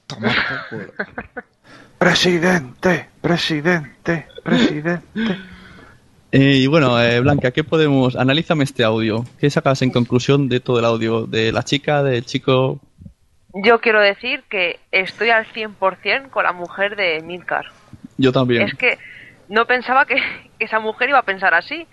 [1.99, 5.37] Presidente, presidente, presidente.
[6.31, 8.15] Eh, y bueno, eh, Blanca, ¿qué podemos...?
[8.15, 9.25] Analízame este audio.
[9.41, 11.27] ¿Qué sacas en conclusión de todo el audio?
[11.27, 12.79] ¿De la chica, del chico?
[13.53, 17.67] Yo quiero decir que estoy al 100% con la mujer de Milcar.
[18.17, 18.63] Yo también.
[18.63, 18.99] Es que
[19.49, 20.17] no pensaba que,
[20.59, 21.87] que esa mujer iba a pensar así.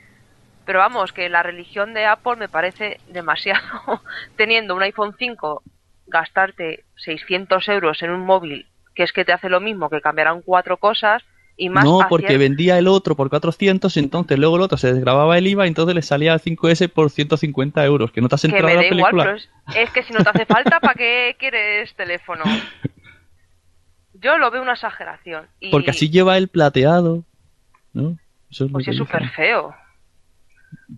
[0.65, 3.61] Pero vamos, que la religión de Apple me parece demasiado.
[4.35, 5.61] Teniendo un iPhone 5,
[6.07, 10.41] gastarte 600 euros en un móvil que es que te hace lo mismo que cambiarán
[10.41, 11.21] cuatro cosas
[11.57, 14.93] y más No, hacia- porque vendía el otro por 400, entonces luego el otro se
[14.93, 18.11] desgrababa el IVA, entonces le salía el 5S por 150 euros.
[18.13, 19.23] Que no te has que enterado me de da la igual, película.
[19.23, 19.49] pero es,
[19.87, 22.43] es que si no te hace falta, ¿para qué quieres teléfono?
[24.13, 25.47] Yo lo veo una exageración.
[25.59, 27.23] Y Porque así lleva el plateado.
[27.95, 28.17] ¿No?
[28.51, 29.73] Eso es pues es súper feo.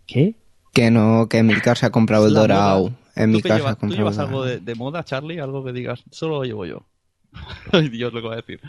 [0.06, 0.36] ¿Qué?
[0.74, 2.90] Que no, que Emilcar se ha comprado el dorado.
[2.90, 2.96] moda.
[3.16, 5.40] Emilcar ¿Tú, se qué ha llevas, ¿tú llevas algo de moda, Charlie?
[5.40, 6.86] Algo que digas, solo lo llevo yo.
[7.72, 8.60] Ay, Dios, lo que voy a decir.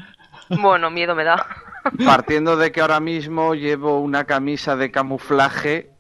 [0.61, 1.47] Bueno, miedo me da.
[2.05, 5.91] Partiendo de que ahora mismo llevo una camisa de camuflaje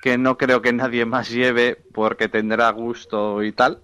[0.00, 3.82] que no creo que nadie más lleve porque tendrá gusto y tal,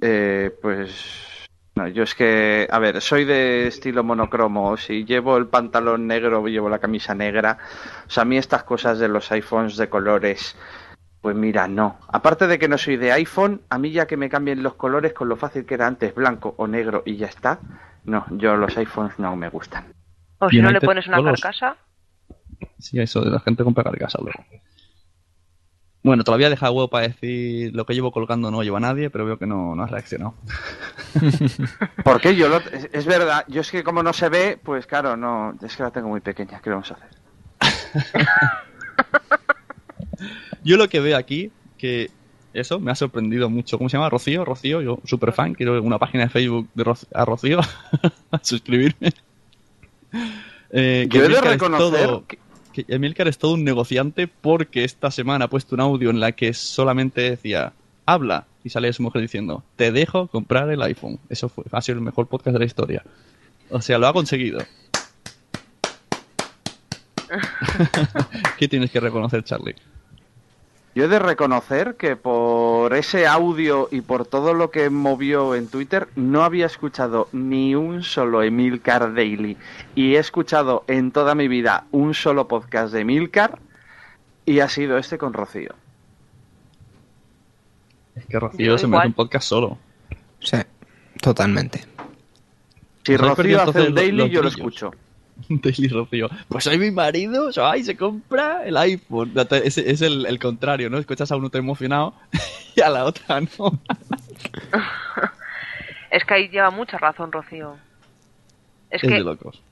[0.00, 1.31] eh, pues
[1.74, 6.46] no, yo es que, a ver, soy de estilo monocromo, si llevo el pantalón negro,
[6.46, 7.58] llevo la camisa negra,
[8.06, 10.54] o sea, a mí estas cosas de los iPhones de colores,
[11.22, 11.98] pues mira, no.
[12.08, 15.14] Aparte de que no soy de iPhone, a mí ya que me cambien los colores
[15.14, 17.58] con lo fácil que era antes, blanco o negro y ya está,
[18.04, 19.94] no, yo los iPhones no me gustan.
[20.38, 21.76] O si no le pones una carcasa.
[22.78, 24.44] Sí, eso de la gente compra carcasa luego.
[26.04, 29.38] Bueno, todavía deja huevo para decir lo que llevo colgando no lleva nadie, pero veo
[29.38, 30.34] que no, no has reaccionado.
[32.04, 35.16] Porque yo lo, es, es verdad, yo es que como no se ve, pues claro,
[35.16, 37.08] no, es que la tengo muy pequeña, ¿qué vamos a hacer?
[40.64, 42.10] Yo lo que veo aquí, que
[42.54, 43.78] eso me ha sorprendido mucho.
[43.78, 44.08] ¿Cómo se llama?
[44.10, 47.58] Rocío, Rocío, yo super fan, quiero una página de Facebook de Roc- a Rocío,
[48.30, 49.12] a suscribirme.
[50.70, 52.38] Eh, Yo he de reconocer todo- que
[52.88, 56.54] Emilcar es todo un negociante porque esta semana ha puesto un audio en la que
[56.54, 57.72] solamente decía
[58.06, 61.18] habla y sale su mujer diciendo te dejo comprar el iPhone.
[61.28, 63.02] Eso fue, ha sido el mejor podcast de la historia.
[63.70, 64.60] O sea, lo ha conseguido.
[68.58, 69.74] ¿Qué tienes que reconocer, Charlie?
[70.94, 75.68] Yo he de reconocer que por ese audio y por todo lo que movió en
[75.68, 79.56] Twitter, no había escuchado ni un solo Emilcar Daily.
[79.94, 83.58] Y he escuchado en toda mi vida un solo podcast de Emilcar
[84.44, 85.74] y ha sido este con Rocío.
[88.14, 89.78] Es que Rocío se merece un podcast solo.
[90.40, 90.58] Sí,
[91.22, 91.86] totalmente.
[93.04, 94.56] Si Rocío hace un daily, los yo lo brillos.
[94.58, 94.90] escucho.
[95.48, 96.28] Daily Rocío.
[96.48, 99.32] Pues hoy mi marido, ay, se compra el iPhone.
[99.64, 100.98] Es, es el, el contrario, ¿no?
[100.98, 102.14] Escuchas a uno te emocionado
[102.76, 103.48] y a la otra no.
[106.10, 107.76] Es que ahí lleva mucha razón, Rocío.
[108.90, 109.62] Es Es que de locos.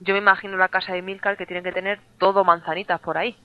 [0.00, 3.36] yo me imagino la casa de Milcar que tienen que tener todo manzanitas por ahí.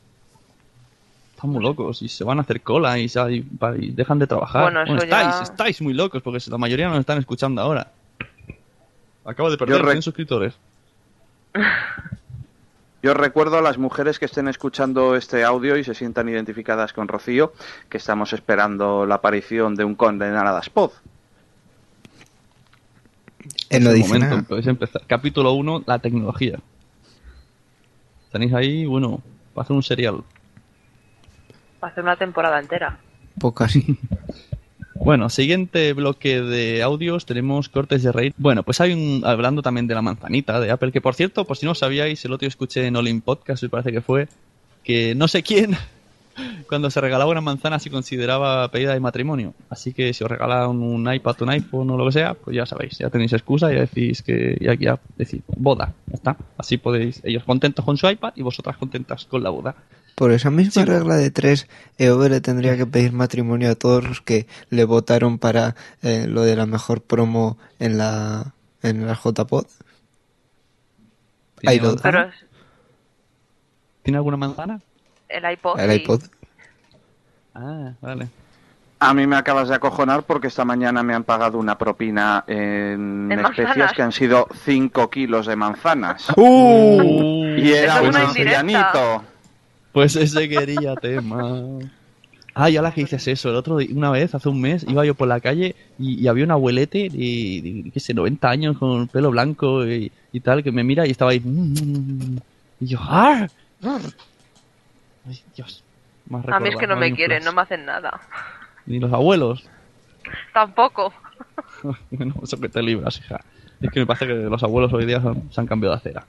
[1.35, 3.07] Están muy locos y se van a hacer cola y,
[3.91, 4.71] dejan de trabajar.
[4.71, 7.91] Bueno, estáis, ya- estáis muy locos porque la mayoría nos están escuchando ahora.
[9.25, 10.57] Acabo de perder Yo re- 100 suscriptores.
[13.01, 17.07] Yo recuerdo a las mujeres que estén escuchando este audio y se sientan identificadas con
[17.07, 17.53] Rocío,
[17.87, 20.91] que estamos esperando la aparición de un condenadas pod.
[23.69, 24.41] Es el dice momento, nada.
[24.41, 25.01] podéis empezar.
[25.07, 26.59] Capítulo 1, la tecnología.
[28.33, 29.21] Tenéis ahí, bueno,
[29.53, 30.23] para hacer un serial.
[31.79, 32.99] Para hacer una temporada entera.
[33.39, 33.97] Poco así.
[35.03, 38.33] Bueno, siguiente bloque de audios, tenemos cortes de reír.
[38.37, 41.57] Bueno, pues hay un, hablando también de la manzanita de Apple, que por cierto, por
[41.57, 44.27] si no sabíais, el otro día escuché en Olin Podcast, me parece que fue,
[44.83, 45.77] que no sé quién,
[46.67, 49.53] cuando se regalaba una manzana se consideraba pedida de matrimonio.
[49.69, 52.65] Así que si os regalan un iPad, un iPhone o lo que sea, pues ya
[52.65, 56.37] sabéis, ya tenéis excusa y ya decís que ya, ya decís boda, ya está.
[56.57, 59.75] Así podéis, ellos contentos con su iPad y vosotras contentas con la boda.
[60.19, 64.19] Por esa misma regla de tres, EOB le tendría que pedir matrimonio a todos los
[64.19, 68.51] que le votaron para eh, lo de la mejor promo en la
[68.83, 69.65] en la JPod.
[71.65, 72.35] Ahí lo- Pero es
[74.03, 74.81] ¿Tiene alguna manzana?
[75.29, 75.79] el iPod.
[75.79, 75.95] el sí.
[76.01, 76.21] iPod.
[77.55, 78.27] Ah, vale.
[78.99, 83.31] A mí me acabas de acojonar porque esta mañana me han pagado una propina en,
[83.31, 86.27] En especias que han sido 5 kilos de manzanas.
[86.35, 87.55] ¡Uh!
[87.57, 89.21] Y era un indirecta.
[89.91, 91.63] Pues ese quería tema.
[92.53, 95.05] Ah, ya la que dices eso, el otro día, una vez, hace un mes, iba
[95.05, 98.77] yo por la calle y, y había un abuelete de, de, qué sé, 90 años
[98.77, 101.39] con el pelo blanco y, y tal, que me mira y estaba ahí.
[101.39, 102.37] "Mm".
[102.81, 103.47] Y yo, ¡ah!
[105.27, 105.83] Ay, Dios.
[106.53, 108.19] A mí es que no me quieren, no me hacen nada.
[108.85, 109.63] Ni los abuelos.
[110.53, 111.13] Tampoco.
[112.11, 113.39] bueno, eso que te libras, hija.
[113.81, 116.25] Es que me parece que los abuelos hoy día son- se han cambiado de acera.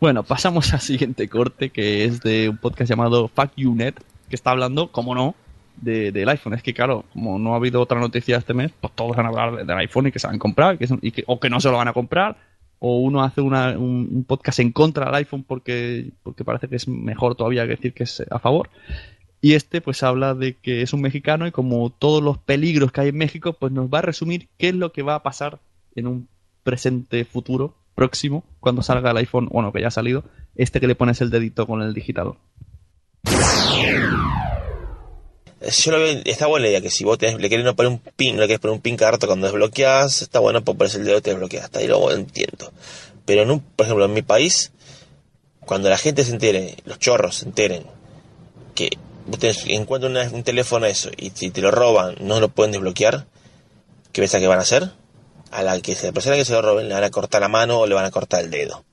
[0.00, 3.94] Bueno, pasamos al siguiente corte, que es de un podcast llamado Fuck You Net,
[4.28, 5.34] que está hablando, como no,
[5.76, 6.54] de- del iPhone.
[6.54, 9.28] Es que, claro, como no ha habido otra noticia este mes, pues todos van a
[9.30, 11.48] hablar de- del iPhone y que se van a comprar, que, y que- o que
[11.50, 12.36] no se lo van a comprar,
[12.80, 16.76] o uno hace una- un, un podcast en contra del iPhone porque, porque parece que
[16.76, 18.68] es mejor todavía que decir que es a favor.
[19.40, 23.02] Y este pues habla de que es un mexicano y como todos los peligros que
[23.02, 25.58] hay en México, pues nos va a resumir qué es lo que va a pasar
[25.94, 26.28] en un
[26.62, 30.94] presente futuro próximo cuando salga el iPhone, bueno, que ya ha salido, este que le
[30.94, 32.36] pones el dedito con el digitador.
[35.70, 38.36] Yo lo está buena la idea que si vos le querés no poner un pin,
[38.38, 41.30] le querés poner un pin cada cuando desbloqueas, está bueno porque pones el dedo te
[41.30, 42.72] desbloqueas, hasta ahí lo entiendo.
[43.24, 44.72] Pero en un, por ejemplo, en mi país,
[45.60, 47.84] cuando la gente se entere, los chorros se enteren,
[48.74, 48.90] que
[49.26, 53.26] vos encuentran un teléfono eso y si te lo roban, no lo pueden desbloquear,
[54.12, 54.90] ¿qué pensás que van a hacer?
[55.54, 57.78] A la que se, la que se lo roben le van a cortar la mano
[57.78, 58.84] o le van a cortar el dedo.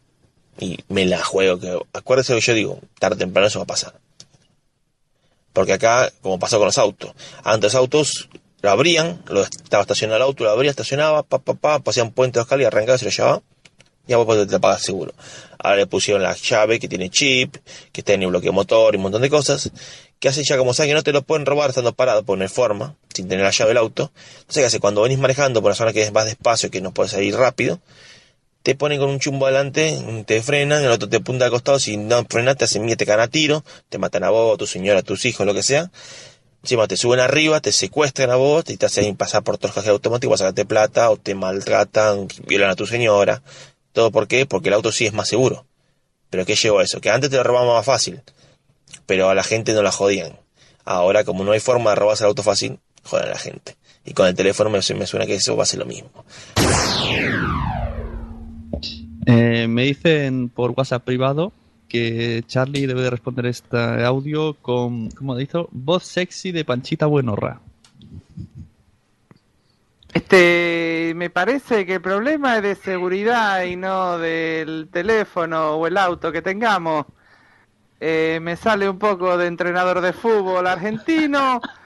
[0.60, 3.64] Y me la juego, que acuérdese lo que yo digo, tarde o temprano eso va
[3.64, 3.96] a pasar.
[5.54, 8.30] Porque acá, como pasó con los autos, antes los autos
[8.62, 12.38] lo abrían, lo estaba estacionado el auto, lo abría, estacionaba, pa, pa, pa, pasían puente
[12.38, 13.42] de Oscar y arrancaba y se lo llevaba.
[14.08, 15.14] Y vos te lo pagas seguro.
[15.58, 17.58] Ahora le pusieron la llave que tiene chip,
[17.92, 19.72] que tiene bloqueo motor y un montón de cosas,
[20.20, 22.44] que hace ya como saben que no te lo pueden robar estando parado, por no
[22.44, 24.12] hay forma, sin tener la llave del auto.
[24.40, 24.80] Entonces, ¿qué hace?
[24.80, 27.80] Cuando venís manejando por una zona que más despacio y que no puedes ir rápido,
[28.64, 31.98] te ponen con un chumbo adelante, te frenan, el otro te punta al costado, si
[31.98, 35.00] no frenas te hacen te caen a tiro, te matan a vos, a tu señora,
[35.00, 35.92] a tus hijos, lo que sea.
[36.64, 40.34] Encima te suben arriba, te secuestran a vos y te hacen pasar por cajeros automáticos
[40.34, 43.42] para sacarte plata, o te maltratan, violan a tu señora.
[43.94, 44.46] ¿Todo por qué?
[44.46, 45.66] Porque el auto sí es más seguro.
[46.30, 47.02] ¿Pero qué llevó a eso?
[47.02, 48.22] Que antes te lo robaban más fácil,
[49.08, 50.40] pero a la gente no la jodían.
[50.86, 53.76] Ahora, como no hay forma de robarse el auto fácil, joden a la gente.
[54.06, 56.10] Y con el teléfono me, me suena que eso va a ser lo mismo.
[59.26, 61.54] Eh, me dicen por WhatsApp privado
[61.88, 65.68] que Charlie debe de responder este audio con, ¿cómo dicho?
[65.72, 67.60] Voz sexy de Panchita Buenorra.
[70.14, 75.98] Este, me parece que el problema es de seguridad y no del teléfono o el
[75.98, 77.06] auto que tengamos.
[78.00, 81.62] Eh, me sale un poco de entrenador de fútbol argentino,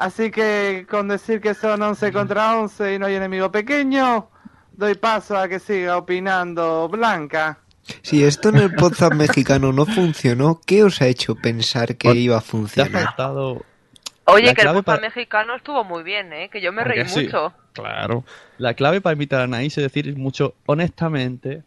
[0.00, 4.28] así que con decir que son 11 contra 11 y no hay enemigo pequeño,
[4.72, 7.58] doy paso a que siga opinando Blanca.
[8.02, 12.36] Si esto en el podcast mexicano no funcionó, ¿qué os ha hecho pensar que iba
[12.36, 13.14] a funcionar?
[14.26, 16.48] Oye, que el podcast para- mexicano estuvo muy bien, ¿eh?
[16.50, 17.24] Que yo me ¿A que reí sí?
[17.24, 17.52] mucho.
[17.72, 18.24] Claro.
[18.58, 21.62] La clave para invitar a Anaís es decir mucho honestamente.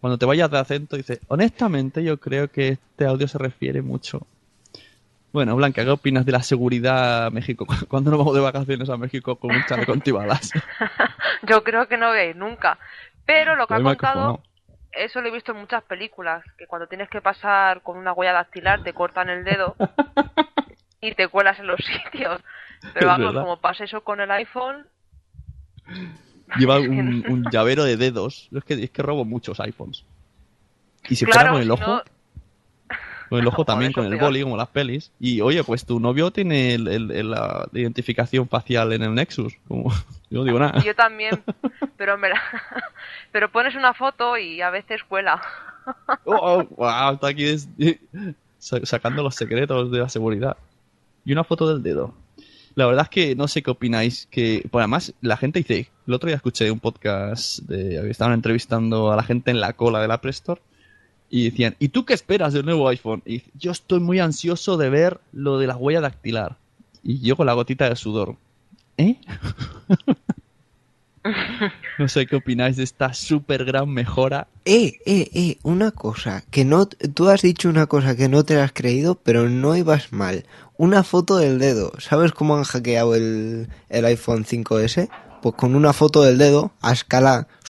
[0.00, 4.26] Cuando te vayas de acento, dice honestamente yo creo que este audio se refiere mucho.
[5.32, 7.66] Bueno, Blanca, ¿qué opinas de la seguridad a México?
[7.88, 10.50] ¿Cuándo nos vamos de vacaciones a México con un chaleco antibalas?
[11.48, 12.78] Yo creo que no voy a ir nunca.
[13.24, 14.40] Pero lo que ha contado,
[14.92, 18.32] eso lo he visto en muchas películas, que cuando tienes que pasar con una huella
[18.32, 19.74] dactilar te cortan el dedo
[21.00, 22.40] y te cuelas en los sitios.
[22.92, 24.86] Pero vamos, como pasa eso con el iPhone,
[26.58, 28.48] Lleva un, un llavero de dedos.
[28.52, 30.04] Es que, es que robo muchos iPhones.
[31.08, 32.02] Y si Claro, fuera con el si ojo, no-
[33.32, 35.10] con el ojo también, con el boli, como las pelis.
[35.18, 39.54] Y oye, pues tu novio tiene el- el- el- la identificación facial en el Nexus.
[39.68, 39.90] Como,
[40.30, 40.82] yo no digo nada.
[40.84, 41.42] yo también.
[41.96, 42.40] Pero me la-
[43.32, 45.40] pero pones una foto y a veces cuela.
[46.24, 47.68] Oh, oh, wow, está aquí des-
[48.58, 50.56] sacando los secretos de la seguridad.
[51.24, 52.14] Y una foto del dedo.
[52.74, 54.26] La verdad es que no sé qué opináis.
[54.30, 55.90] Que, pues además, la gente dice.
[56.06, 58.10] El otro día escuché un podcast de.
[58.10, 60.60] Estaban entrevistando a la gente en la cola de la Play Store.
[61.34, 63.22] Y decían, ¿y tú qué esperas del nuevo iPhone?
[63.24, 66.58] Y yo estoy muy ansioso de ver lo de la huella dactilar.
[67.02, 68.36] Y yo con la gotita de sudor.
[68.98, 69.16] ¿Eh?
[71.98, 76.66] no sé qué opináis de esta super gran mejora Eh, eh, eh, una cosa, que
[76.66, 80.12] no, tú has dicho una cosa que no te la has creído, pero no ibas
[80.12, 80.44] mal.
[80.76, 81.92] Una foto del dedo.
[81.98, 85.08] ¿Sabes cómo han hackeado el, el iPhone 5S?
[85.40, 87.48] Pues con una foto del dedo a escala.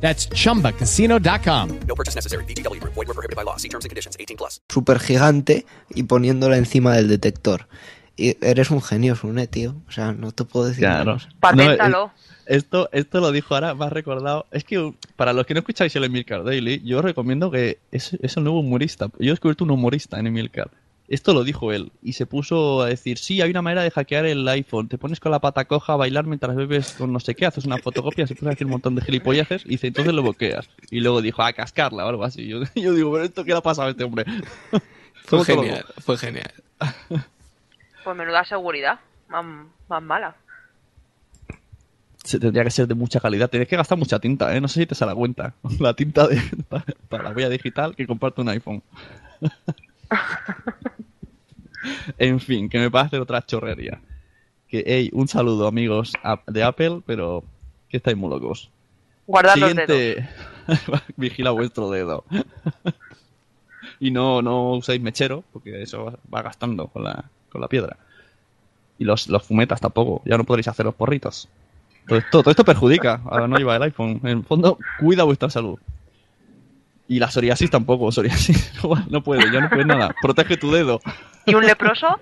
[0.00, 1.68] That's chumbacasino.com.
[1.86, 2.44] No purchase necessary.
[2.44, 2.94] VGW Group.
[2.94, 3.56] Void were prohibited by law.
[3.58, 4.16] See terms and conditions.
[4.18, 4.60] 18 plus.
[4.68, 7.66] Super gigante y poniéndola encima del detector.
[8.16, 9.76] Y eres un genio, Sune, tío.
[9.88, 11.04] O sea, no te puedo decir Claro.
[11.04, 11.28] menos.
[11.40, 12.12] Paténtalo.
[12.46, 14.46] Esto, esto lo dijo ahora, ha recordado.
[14.50, 18.14] Es que para los que no escucháis el Emilcar Daily, yo os recomiendo que es,
[18.22, 19.08] es el nuevo humorista.
[19.18, 20.70] Yo he descubierto un humorista en Emilcar.
[21.08, 24.26] Esto lo dijo él y se puso a decir, sí, hay una manera de hackear
[24.26, 24.88] el iPhone.
[24.88, 27.64] Te pones con la pata coja a bailar mientras bebes con no sé qué, haces
[27.64, 30.68] una fotocopia, se puso a decir un montón de gilipolleces y dice, entonces lo bloqueas.
[30.90, 32.46] Y luego dijo, a cascarla o algo así.
[32.46, 34.26] Yo, yo digo, pero esto qué le ha pasado a este hombre.
[35.24, 36.00] Fue genial, loco.
[36.00, 36.50] fue genial.
[38.02, 38.98] Pues menuda seguridad.
[39.28, 39.44] Más,
[39.86, 40.34] más mala.
[42.24, 43.50] Se tendría que ser de mucha calidad.
[43.50, 44.60] Tienes que gastar mucha tinta, ¿eh?
[44.60, 45.52] No sé si te sale a cuenta.
[45.80, 46.40] La tinta de,
[46.70, 48.82] para, para la huella digital que comparte un iPhone.
[52.18, 54.00] En fin, que me parece otra chorrería.
[54.68, 56.12] Que, hey, un saludo, amigos
[56.46, 57.44] de Apple, pero
[57.88, 58.70] que estáis muy locos.
[59.26, 60.28] Guardad los Siguiente.
[61.16, 62.24] Vigila vuestro dedo.
[64.00, 67.96] y no, no uséis mechero, porque eso va, gastando con la, con la piedra.
[68.98, 70.22] Y los, los fumetas tampoco.
[70.24, 71.48] Ya no podréis hacer los porritos.
[72.06, 74.20] Todo esto, todo esto perjudica a no llevar el iPhone.
[74.22, 75.78] En el fondo, cuida vuestra salud.
[77.08, 78.12] Y la psoriasis tampoco.
[78.12, 78.72] Psoriasis
[79.10, 80.14] no, puede, ya no puede nada.
[80.20, 81.00] Protege tu dedo.
[81.46, 82.06] ¿Y un leproso?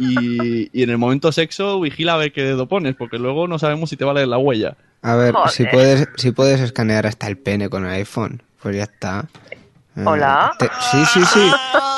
[0.00, 3.58] Y, y en el momento sexo, vigila a ver qué dedo pones, porque luego no
[3.60, 4.76] sabemos si te va a leer la huella.
[5.02, 5.50] A ver, Joder.
[5.50, 9.26] si puedes, si puedes escanear hasta el pene con el iPhone, pues ya está.
[9.96, 10.52] Eh, Hola.
[10.58, 11.50] te- sí, sí, sí.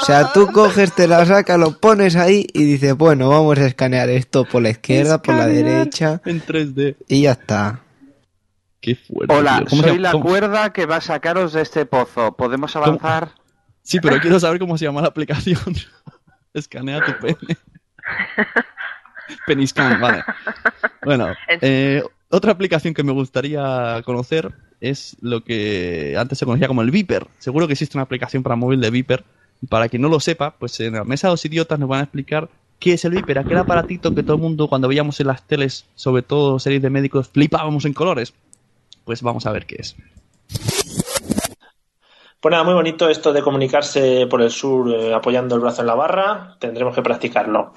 [0.03, 3.67] O sea, tú coges, te la sacas, lo pones ahí y dices, bueno, vamos a
[3.67, 6.21] escanear esto por la izquierda, por la derecha.
[6.27, 6.97] En 3D.
[7.09, 7.81] Y ya está.
[8.89, 9.35] Qué fuerte.
[9.35, 9.67] Hola, tío.
[9.71, 12.37] ¿Cómo se soy la cómo- cuerda que va a sacaros de este pozo.
[12.37, 13.31] ¿Podemos avanzar?
[13.83, 15.59] Sí, pero quiero saber cómo se llama la aplicación.
[16.55, 17.57] Escanea tu pene.
[19.47, 20.25] Peniscan, vale.
[21.05, 21.29] Bueno,
[21.61, 26.91] eh, otra aplicación que me gustaría conocer es lo que antes se conocía como el
[26.91, 27.27] Viper.
[27.39, 29.25] Seguro que existe una aplicación para móvil de Viper.
[29.69, 32.03] Para quien no lo sepa, pues en la mesa de los idiotas nos van a
[32.05, 35.43] explicar qué es el Viper, aquel aparatito que todo el mundo cuando veíamos en las
[35.47, 38.33] teles, sobre todo series de médicos, flipábamos en colores.
[39.09, 39.97] Pues vamos a ver qué es.
[42.41, 45.87] Pues nada, muy bonito esto de comunicarse por el sur eh, apoyando el brazo en
[45.87, 46.59] la barra.
[46.61, 47.73] Tendremos que practicarlo.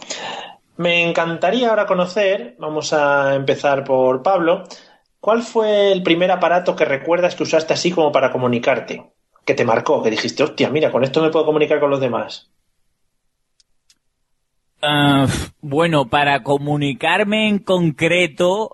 [0.76, 4.64] Me encantaría ahora conocer, vamos a empezar por Pablo,
[5.22, 9.14] ¿cuál fue el primer aparato que recuerdas que usaste así como para comunicarte?
[9.46, 12.52] Que te marcó, que dijiste, hostia, mira, con esto me puedo comunicar con los demás.
[14.82, 15.28] Ah,
[15.62, 18.74] bueno, para comunicarme en concreto,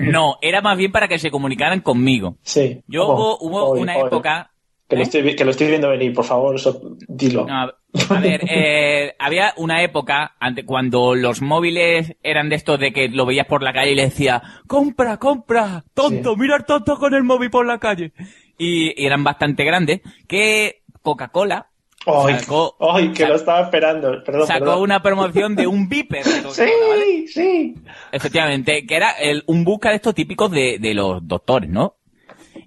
[0.00, 2.36] no, era más bien para que se comunicaran conmigo.
[2.42, 2.82] Sí.
[2.86, 4.52] Yo hubo, hubo una época...
[4.88, 5.04] Que, lo ¿Eh?
[5.04, 7.46] estoy, que lo estoy viendo venir, por favor, eso, dilo.
[7.46, 7.70] No,
[8.10, 13.08] a ver, eh, había una época ante, cuando los móviles eran de estos de que
[13.08, 17.12] lo veías por la calle y le decía, compra, compra, tonto, mira el tonto con
[17.12, 18.12] el móvil por la calle.
[18.56, 21.68] Y, y eran bastante grandes, que Coca-Cola
[22.06, 24.22] Ay, sacó, ay, que lo estaba esperando.
[24.24, 24.82] Perdón, sacó perdón.
[24.82, 26.24] una promoción de un Viper.
[26.50, 27.26] Sí, ¿vale?
[27.28, 27.74] sí.
[28.12, 31.96] Efectivamente, que era el, un busca de estos típicos de, de los doctores, ¿no?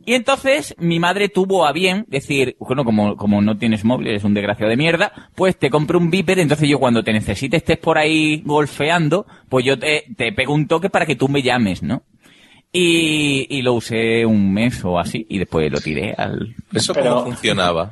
[0.05, 4.23] Y entonces mi madre tuvo a bien decir, bueno, como, como no tienes móvil, eres
[4.23, 7.77] un desgraciado de mierda, pues te compro un Viper, entonces yo cuando te necesite estés
[7.77, 11.84] por ahí golfeando, pues yo te, te pego un toque para que tú me llames,
[11.84, 12.03] ¿no?
[12.73, 16.55] Y, y lo usé un mes o así, y después lo tiré al...
[16.73, 17.91] ¿Eso cómo funcionaba?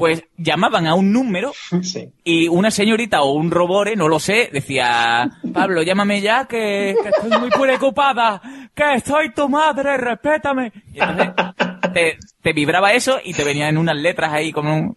[0.00, 1.52] Pues llamaban a un número
[2.24, 7.08] y una señorita o un robore, no lo sé, decía, Pablo, llámame ya que, que
[7.10, 8.40] estoy muy preocupada,
[8.74, 10.72] que estoy tu madre, respétame.
[10.94, 11.34] Y entonces
[11.92, 14.96] te, te vibraba eso y te venían unas letras ahí como un,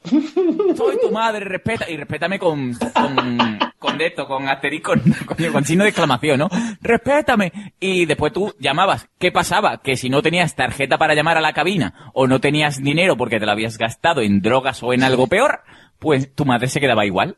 [0.78, 4.94] soy tu madre, respeta, y respétame con, con, con esto, con asterisco,
[5.26, 6.50] con, con signo de exclamación, ¿no?
[6.82, 7.74] Respétame.
[7.80, 9.10] Y después tú llamabas.
[9.20, 9.82] ¿Qué pasaba?
[9.82, 13.40] Que si no tenías tarjeta para llamar a la cabina o no tenías dinero porque
[13.40, 15.62] te lo habías gastado en drogas o en algo peor,
[16.00, 17.38] pues tu madre se quedaba igual.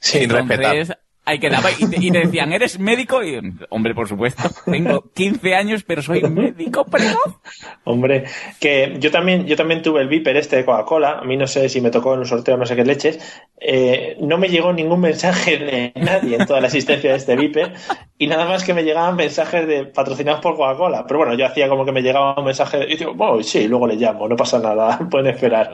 [0.00, 0.98] Sin respetar.
[1.28, 3.20] Ahí quedaba y te, y te decían, ¿eres médico?
[3.20, 3.36] Y,
[3.70, 7.40] hombre, por supuesto, tengo 15 años, pero soy médico precoz.
[7.82, 8.26] Hombre,
[8.60, 11.68] que yo también, yo también tuve el Viper este de Coca-Cola, a mí no sé
[11.68, 13.18] si me tocó en un sorteo no sé qué leches,
[13.60, 17.72] eh, no me llegó ningún mensaje de nadie en toda la existencia de este Viper
[18.18, 21.06] y nada más que me llegaban mensajes de patrocinados por Coca-Cola.
[21.08, 23.88] Pero bueno, yo hacía como que me llegaba un mensaje y digo, oh, sí, luego
[23.88, 25.72] le llamo, no pasa nada, pueden esperar.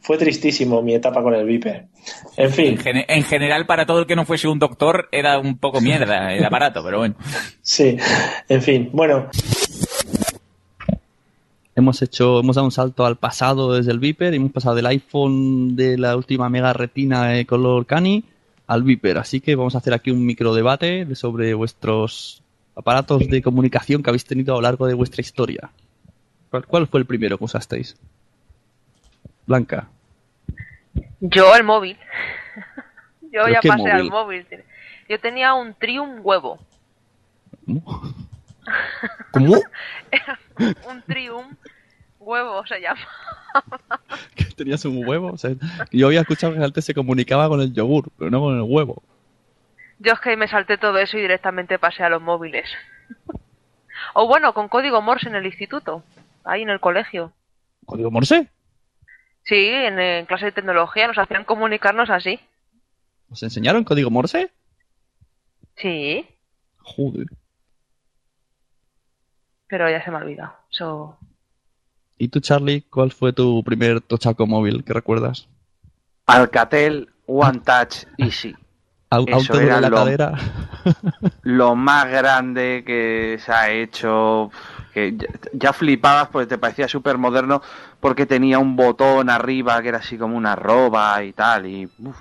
[0.00, 1.86] Fue tristísimo mi etapa con el Viper.
[2.36, 2.78] En fin.
[2.84, 4.73] En, en general, para todo el que no fuese un doctor,
[5.10, 7.14] era un poco mierda el aparato, pero bueno.
[7.62, 7.96] Sí,
[8.48, 9.28] en fin, bueno.
[11.76, 14.86] Hemos hecho, hemos dado un salto al pasado desde el Viper y hemos pasado del
[14.86, 18.24] iPhone de la última mega retina de color cani
[18.66, 19.18] al Viper.
[19.18, 22.42] Así que vamos a hacer aquí un micro debate sobre vuestros
[22.76, 25.70] aparatos de comunicación que habéis tenido a lo largo de vuestra historia.
[26.50, 27.96] ¿Cuál, cuál fue el primero que usasteis?
[29.46, 29.88] Blanca.
[31.20, 31.96] Yo el móvil.
[33.34, 34.46] Yo ¿Pero ya pasé al móvil?
[35.08, 36.60] Yo tenía un Trium huevo.
[39.32, 39.56] ¿Cómo?
[40.88, 41.56] un Trium
[42.20, 43.00] huevo se llama.
[44.56, 45.32] Tenías un huevo.
[45.32, 45.50] O sea,
[45.90, 49.02] yo había escuchado que antes se comunicaba con el yogur, pero no con el huevo.
[49.98, 52.70] Yo es que me salté todo eso y directamente pasé a los móviles.
[54.14, 56.04] o bueno, con código Morse en el instituto.
[56.44, 57.32] Ahí en el colegio.
[57.84, 58.46] ¿Código Morse?
[59.42, 62.38] Sí, en, en clase de tecnología nos hacían comunicarnos así.
[63.34, 64.40] ¿Os enseñaron código Morse?
[65.76, 66.24] Sí,
[66.78, 67.26] Joder.
[69.66, 70.52] pero ya se me ha olvidado.
[70.68, 71.18] So...
[72.16, 75.48] ¿Y tú, Charlie, cuál fue tu primer tochaco móvil que recuerdas?
[76.26, 78.54] Alcatel One Touch Easy.
[79.10, 80.32] Au- Eso auto de era la lo- cadera.
[81.42, 84.50] Lo más grande que se ha hecho,
[84.94, 87.60] que ya, ya flipabas porque te parecía súper moderno
[88.00, 91.66] porque tenía un botón arriba que era así como una arroba y tal.
[91.66, 92.16] Y uf,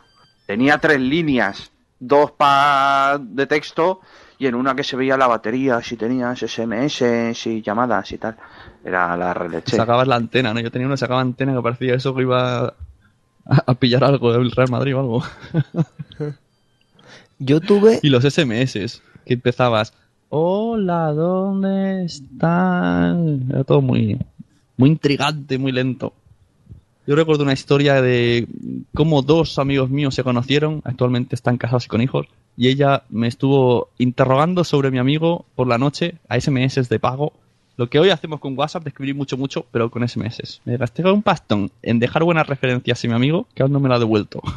[0.45, 4.01] tenía tres líneas, dos pa de texto
[4.37, 8.35] y en una que se veía la batería, si tenías SMS y llamadas y tal.
[8.83, 9.77] Era la releche.
[9.77, 10.59] Sacabas la antena, ¿no?
[10.59, 12.73] Yo tenía una sacaba antena que parecía eso que iba a,
[13.45, 15.23] a pillar algo del Real Madrid o algo.
[17.39, 17.99] Yo tuve.
[18.01, 19.93] Y los SMS, que empezabas,
[20.29, 23.45] hola, ¿dónde están?
[23.49, 24.17] Era todo muy,
[24.77, 26.13] muy intrigante, muy lento.
[27.05, 28.47] Yo recuerdo una historia de
[28.93, 33.27] cómo dos amigos míos se conocieron, actualmente están casados y con hijos, y ella me
[33.27, 37.33] estuvo interrogando sobre mi amigo por la noche a SMS de pago.
[37.75, 40.61] Lo que hoy hacemos con WhatsApp, de escribir mucho, mucho, pero con SMS.
[40.63, 43.89] Me gasté un pastón en dejar buenas referencias a mi amigo, que aún no me
[43.89, 44.41] lo ha devuelto.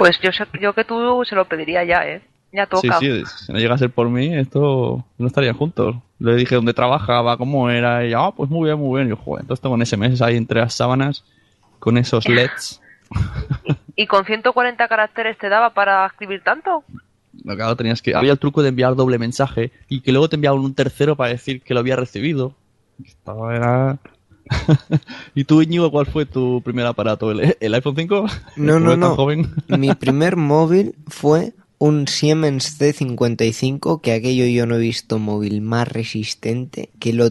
[0.00, 2.22] Pues yo, yo que tú se lo pediría ya, ¿eh?
[2.52, 2.98] Ya Sí, toca.
[2.98, 5.96] sí, si no llega a ser por mí, esto no estarían juntos.
[6.18, 9.06] Le dije dónde trabajaba, cómo era, y ella, ah, pues muy bien, muy bien.
[9.06, 11.24] Y yo, joder, entonces tengo en SMS ahí entre las sábanas
[11.78, 12.80] con esos LEDs.
[13.96, 16.84] ¿Y con 140 caracteres te daba para escribir tanto?
[17.44, 18.14] Que ahora tenías que.
[18.14, 21.30] Había el truco de enviar doble mensaje y que luego te enviaban un tercero para
[21.30, 22.54] decir que lo había recibido.
[23.04, 23.98] Estaba era.
[25.34, 27.30] ¿Y tú, Íñigo, cuál fue tu primer aparato?
[27.30, 28.26] ¿El, el iPhone 5?
[28.56, 29.14] No, no, ¿Fue tan no.
[29.16, 29.54] joven?
[29.68, 31.52] Mi primer móvil fue
[31.82, 37.26] un Siemens C55, que aquello yo no he visto móvil más resistente, que lo...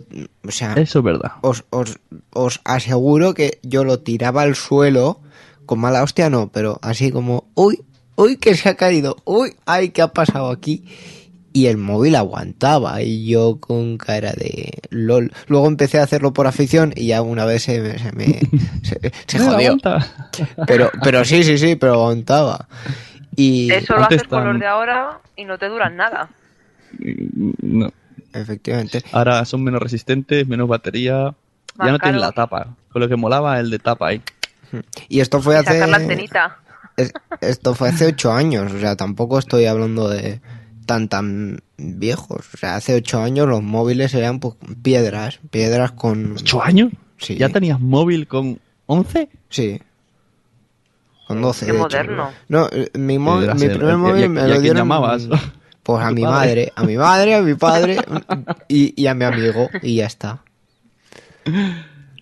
[0.47, 0.73] O sea...
[0.73, 1.33] Eso es verdad.
[1.41, 1.99] Os, os,
[2.31, 5.21] os aseguro que yo lo tiraba al suelo,
[5.67, 7.83] con mala hostia no, pero así como, uy,
[8.15, 10.83] uy, que se ha caído, uy, ay, ¿qué ha pasado aquí?
[11.53, 15.31] Y el móvil aguantaba y yo con cara de lol.
[15.47, 18.39] Luego empecé a hacerlo por afición y ya una vez se, me- se me
[18.83, 19.77] se, se jodió.
[20.67, 22.67] Pero, pero sí, sí, sí, pero aguantaba.
[23.35, 26.29] Y Eso lo haces con los de ahora y no te duran nada.
[27.61, 27.91] No.
[28.33, 29.03] Efectivamente.
[29.11, 31.33] Ahora son menos resistentes, menos batería.
[31.75, 32.75] Más ya no tienen la tapa.
[32.91, 34.21] Con lo que molaba el de tapa ahí.
[35.07, 36.59] Y esto fue Y hace sacar la
[36.97, 40.41] es- esto fue hace ocho años, o sea, tampoco estoy hablando de
[40.85, 42.45] tan tan viejos.
[42.53, 46.91] O sea, hace ocho años los móviles eran pues, piedras, piedras con ¿Ocho años?
[47.17, 47.35] Sí.
[47.37, 49.29] ¿Ya tenías móvil con 11?
[49.49, 49.81] Sí.
[51.29, 51.65] Con 12.
[51.67, 51.83] Qué de hecho.
[51.83, 52.29] moderno.
[52.49, 55.27] No, eh, mi, mo- mi primer el- móvil me lo quién dieron llamabas?
[55.83, 57.97] pues a mi madre, a mi madre, a mi padre
[58.67, 60.41] y, y a mi amigo y ya está.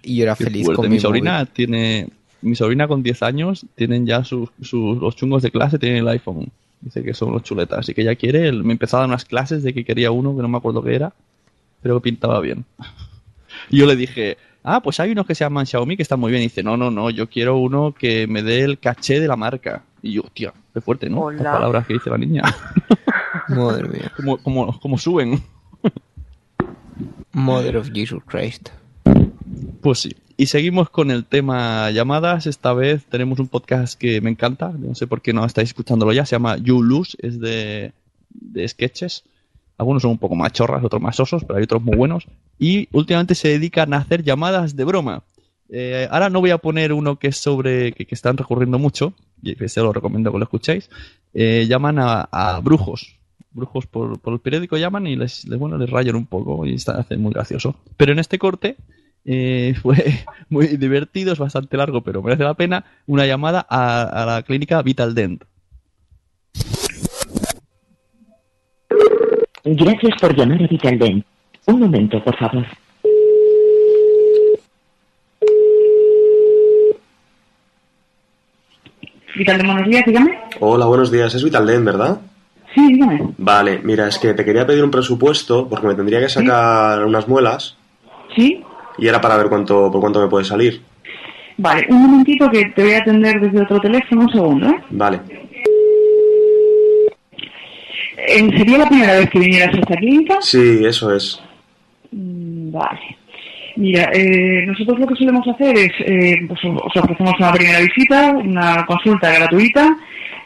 [0.04, 0.82] Y yo era Qué feliz fuerte.
[0.82, 1.48] con mi mi sobrina móvil.
[1.54, 2.10] tiene
[2.42, 6.08] mi sobrina con 10 años tienen ya sus, sus los chungos de clase tienen el
[6.10, 6.50] iPhone
[6.82, 9.26] dice que son los chuletas así que ella quiere él me empezó a dar unas
[9.26, 11.14] clases de que quería uno que no me acuerdo qué era
[11.82, 12.64] pero que pintaba bien
[13.72, 16.32] y yo le dije ah pues hay unos que se llaman Xiaomi que están muy
[16.32, 19.28] bien y dice no no no yo quiero uno que me dé el caché de
[19.28, 21.44] la marca y yo hostia qué fuerte no Hola.
[21.44, 22.44] las palabras que dice la niña
[23.50, 24.12] Madre mía.
[24.16, 25.42] como, como, como suben
[27.32, 28.70] Mother of Jesus Christ.
[29.82, 30.16] Pues sí.
[30.38, 32.48] Y seguimos con el tema llamadas.
[32.48, 34.72] Esta vez tenemos un podcast que me encanta.
[34.78, 36.26] No sé por qué no estáis escuchándolo ya.
[36.26, 37.16] Se llama You Lose.
[37.22, 37.94] Es de,
[38.32, 39.24] de sketches.
[39.78, 42.26] Algunos son un poco más chorras, otros más osos, pero hay otros muy buenos.
[42.58, 45.24] Y últimamente se dedican a hacer llamadas de broma.
[45.70, 49.14] Eh, ahora no voy a poner uno que es sobre que, que están recurriendo mucho,
[49.42, 50.90] y ese lo recomiendo que lo escuchéis,
[51.34, 53.18] eh, llaman a, a brujos.
[53.52, 56.94] Brujos por, por el periódico llaman y les, bueno, les rayan un poco y está
[57.00, 57.76] hace muy gracioso.
[57.98, 58.78] Pero en este corte
[59.26, 64.26] eh, fue muy divertido, es bastante largo, pero merece la pena, una llamada a, a
[64.26, 65.44] la clínica Vital Dent.
[69.70, 71.26] Gracias por llamar a Vitaldent.
[71.66, 72.66] Un momento, por favor.
[79.36, 80.40] Vitaldent, buenos días, dígame.
[80.60, 81.34] Hola, buenos días.
[81.36, 82.20] Es Vitaldent, ¿verdad?
[82.74, 83.22] Sí, dígame.
[83.38, 87.28] Vale, mira, es que te quería pedir un presupuesto porque me tendría que sacar unas
[87.28, 87.78] muelas
[88.36, 88.64] Sí.
[88.98, 90.82] y era para ver cuánto por cuánto me puede salir.
[91.58, 94.84] Vale, un momentito que te voy a atender desde otro teléfono, un segundo, ¿eh?
[94.92, 95.20] Vale.
[98.28, 100.38] Eh, ¿Sería la primera vez que vinieras a esta clínica?
[100.42, 101.42] Sí, eso es.
[102.12, 103.18] Mm, Vale.
[103.78, 108.32] Mira, eh, nosotros lo que solemos hacer es, eh, pues, os ofrecemos una primera visita,
[108.32, 109.96] una consulta gratuita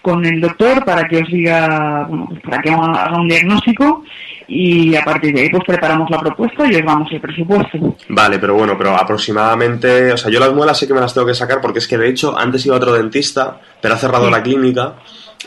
[0.01, 4.03] con el doctor para que os diga, bueno, pues para que haga un diagnóstico
[4.49, 7.95] y a partir de ahí pues preparamos la propuesta y os damos el presupuesto.
[8.09, 11.27] Vale, pero bueno, pero aproximadamente, o sea, yo las muelas sé que me las tengo
[11.27, 14.25] que sacar porque es que de hecho antes iba a otro dentista, pero ha cerrado
[14.25, 14.31] Sí.
[14.31, 14.95] la clínica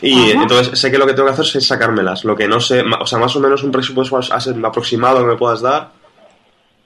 [0.01, 0.41] y Ajá.
[0.41, 2.23] entonces sé que lo que tengo que hacer es sacármelas.
[2.25, 4.19] Lo que no sé, o sea, más o menos un presupuesto
[4.63, 5.89] aproximado que me puedas dar.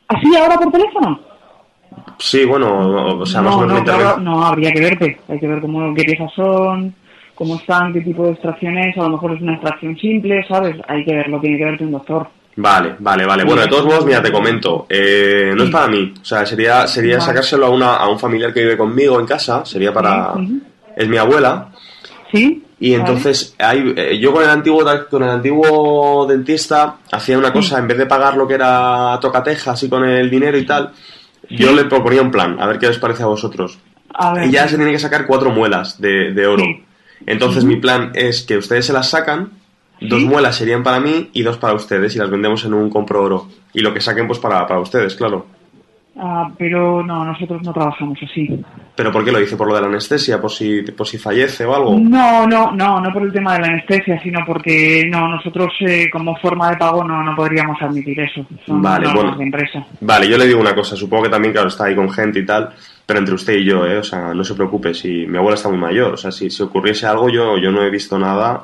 [0.08, 1.20] ¿Así ahora por teléfono?
[2.18, 5.20] Sí, bueno, o sea, más o no, menos no, claro, no, habría que verte.
[5.28, 6.94] Hay que ver cómo, qué piezas son,
[7.36, 8.98] cómo están, qué tipo de extracción es.
[8.98, 10.76] A lo mejor es una extracción simple, ¿sabes?
[10.88, 12.28] Hay que verlo, tiene que verte un doctor.
[12.56, 13.46] Vale, vale, vale.
[13.46, 14.86] Bueno, de todos modos, mira, te comento.
[14.90, 16.14] Eh, no es para mí.
[16.22, 17.26] O sea, sería, sería Vale.
[17.26, 19.64] sacárselo a, una, a un familiar que vive conmigo en casa.
[19.66, 20.34] Sería para...
[20.96, 21.70] Es mi abuela.
[22.34, 22.62] Sí.
[22.80, 27.78] Y entonces, hay, eh, yo con el antiguo con el antiguo dentista hacía una cosa,
[27.78, 30.94] en vez de pagar lo que era tocatejas y con el dinero y tal,
[31.50, 33.80] yo le proponía un plan, a ver qué les parece a vosotros.
[34.14, 34.46] A ver.
[34.46, 36.64] Ella se tiene que sacar cuatro muelas de, de oro.
[37.26, 39.52] Entonces mi plan es que ustedes se las sacan,
[40.00, 43.22] dos muelas serían para mí y dos para ustedes y las vendemos en un compro
[43.22, 43.48] oro.
[43.74, 45.46] Y lo que saquen pues para, para ustedes, claro.
[46.22, 48.62] Ah, pero no, nosotros no trabajamos así.
[48.94, 49.56] ¿Pero por qué lo dice?
[49.56, 50.42] ¿Por lo de la anestesia?
[50.42, 51.98] ¿Por si, por si fallece o algo?
[51.98, 56.10] No, no, no, no por el tema de la anestesia, sino porque no, nosotros eh,
[56.12, 58.46] como forma de pago no, no podríamos admitir eso.
[58.66, 59.38] Son Vale, bueno.
[59.38, 59.86] de empresa.
[60.02, 62.46] Vale, yo le digo una cosa, supongo que también, claro, está ahí con gente y
[62.46, 62.72] tal,
[63.06, 64.00] pero entre usted y yo, ¿eh?
[64.00, 66.62] O sea, no se preocupe, si mi abuela está muy mayor, o sea, si, si
[66.62, 68.64] ocurriese algo, yo, yo no he visto nada,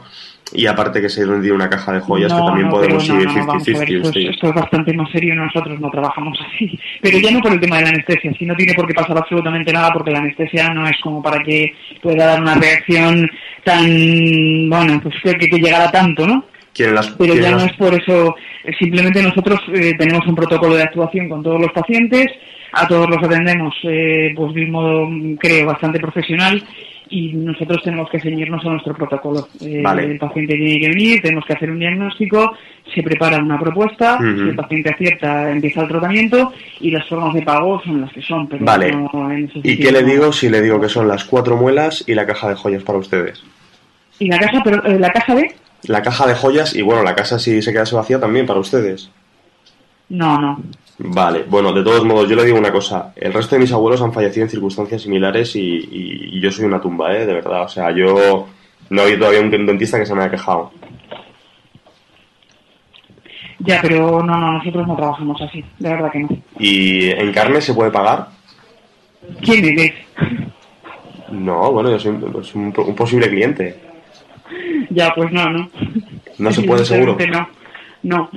[0.53, 3.45] y aparte que se vendido una caja de joyas que también no, podemos ir no,
[3.45, 4.31] vamos a ver, 50-50, esto, es, yo.
[4.31, 6.79] esto es bastante más serio, nosotros no trabajamos así.
[7.01, 9.17] Pero ya no por el tema de la anestesia, si no tiene por qué pasar
[9.17, 13.29] absolutamente nada, porque la anestesia no es como para que pueda dar una reacción
[13.63, 16.45] tan, bueno, pues que, llegara tanto, ¿no?
[16.73, 20.75] ¿Quieren las, Pero ya no es por eso, eh, simplemente nosotros eh, tenemos un protocolo
[20.75, 22.27] de actuación con todos los pacientes,
[22.73, 26.61] a todos los atendemos eh, pues de un modo, mm, creo, bastante profesional
[27.09, 29.47] y nosotros tenemos que ceñirnos a nuestro protocolo.
[29.61, 30.05] Eh, Vale.
[30.05, 32.53] El paciente tiene que venir, tenemos que hacer un diagnóstico,
[32.93, 37.41] se prepara una propuesta, si el paciente acierta empieza el tratamiento y las formas de
[37.41, 38.47] pago son las que son.
[38.47, 38.91] Pero Vale.
[38.91, 42.03] no en ese ¿Y qué le digo si le digo que son las cuatro muelas
[42.07, 43.43] y la caja de joyas para ustedes?
[44.19, 45.55] ¿Y la casa, pero, eh, la casa de?
[45.83, 49.11] La caja de joyas y bueno, la casa si se quedase vacía también para ustedes.
[50.09, 50.59] No, no.
[50.97, 53.13] Vale, bueno, de todos modos, yo le digo una cosa.
[53.17, 56.65] El resto de mis abuelos han fallecido en circunstancias similares y, y- y yo soy
[56.65, 57.25] una tumba, ¿eh?
[57.25, 57.63] De verdad.
[57.63, 58.47] O sea, yo
[58.89, 60.71] no he habido todavía un dentista que se me haya quejado.
[63.59, 66.29] Ya, pero no, no, nosotros no trabajamos así, de verdad que no.
[66.59, 68.27] ¿Y en carne se puede pagar?
[69.41, 69.93] ¿Quién eres?
[71.31, 73.79] No, bueno, yo soy un, pues, un- un posible cliente.
[74.91, 75.69] Ya, pues no, no.
[76.37, 77.17] No se puede seguro.
[77.29, 77.49] No,
[78.03, 78.29] no.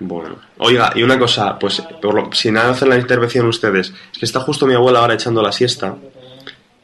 [0.00, 0.36] Bueno.
[0.58, 4.24] Oiga, y una cosa, pues por lo- si nada hacen la intervención ustedes, es que
[4.24, 5.96] está justo mi abuela ahora echando la siesta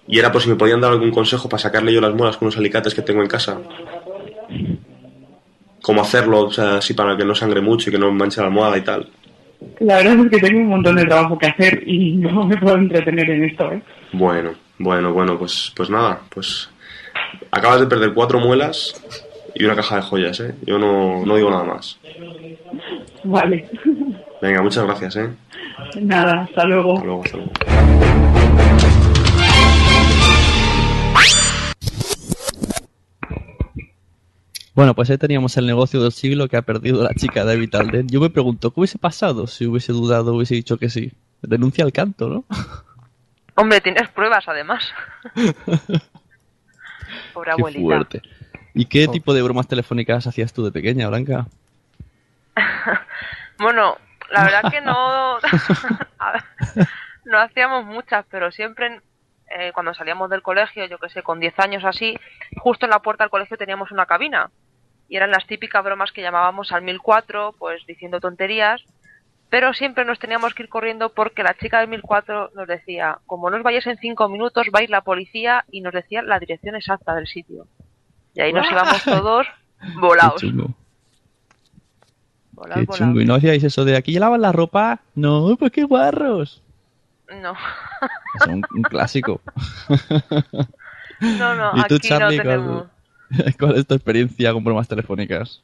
[0.06, 2.46] y era por si me podían dar algún consejo para sacarle yo las muelas con
[2.46, 3.58] unos alicates que tengo en casa.
[5.82, 8.48] Cómo hacerlo, o sea, así para que no sangre mucho y que no manche la
[8.48, 9.08] almohada y tal.
[9.80, 12.76] La verdad es que tengo un montón de trabajo que hacer y no me puedo
[12.76, 13.82] entretener en esto, ¿eh?
[14.12, 16.68] Bueno, bueno, bueno, pues, pues nada, pues
[17.50, 18.94] acabas de perder cuatro muelas
[19.58, 20.54] y una caja de joyas, ¿eh?
[20.66, 21.98] Yo no, no digo nada más.
[23.24, 23.68] Vale.
[24.42, 25.30] Venga, muchas gracias, ¿eh?
[26.00, 26.94] Nada, hasta luego.
[26.94, 27.52] Hasta luego, hasta luego.
[34.74, 38.08] Bueno, pues ahí teníamos el negocio del siglo que ha perdido la chica de Vitalden.
[38.08, 41.12] Yo me pregunto, ¿qué hubiese pasado si hubiese dudado, hubiese dicho que sí?
[41.40, 42.44] Denuncia al canto, ¿no?
[43.54, 44.84] Hombre, tienes pruebas además.
[47.32, 47.82] Pobre Qué abuelita.
[47.84, 48.22] fuerte.
[48.76, 51.46] ¿Y qué tipo de bromas telefónicas hacías tú de pequeña, Blanca?
[53.58, 53.96] Bueno,
[54.30, 55.38] la verdad que no.
[57.24, 59.00] no hacíamos muchas, pero siempre
[59.48, 62.18] eh, cuando salíamos del colegio, yo que sé, con 10 años así,
[62.58, 64.50] justo en la puerta del colegio teníamos una cabina.
[65.08, 68.84] Y eran las típicas bromas que llamábamos al 1004, pues diciendo tonterías.
[69.48, 73.48] Pero siempre nos teníamos que ir corriendo porque la chica del 1004 nos decía, como
[73.48, 76.38] no os vayáis en 5 minutos, va a ir la policía y nos decía la
[76.38, 77.66] dirección exacta del sitio.
[78.36, 79.46] Y ahí nos íbamos todos
[80.00, 80.40] volados.
[80.40, 80.74] Qué chungo.
[82.52, 82.98] Volados, Qué volados.
[82.98, 83.20] chungo.
[83.20, 85.00] ¿Y no hacíais eso de aquí lavan la ropa?
[85.14, 86.62] No, pues qué guarros.
[87.42, 87.54] No,
[88.40, 89.40] Es un, un clásico.
[91.20, 92.84] no, no, ¿Y tú, aquí Charlie, no tenemos.
[93.28, 95.60] cuál, cuál es tu experiencia con bromas telefónicas?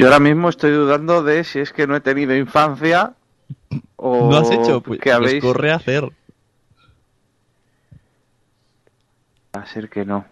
[0.00, 3.14] Yo ahora mismo estoy dudando de si es que no he tenido infancia
[3.96, 4.80] o ¿No has hecho?
[4.80, 5.42] Pues, que pues habéis...
[5.42, 6.04] corre a hacer.
[9.56, 10.24] Va a ser que no.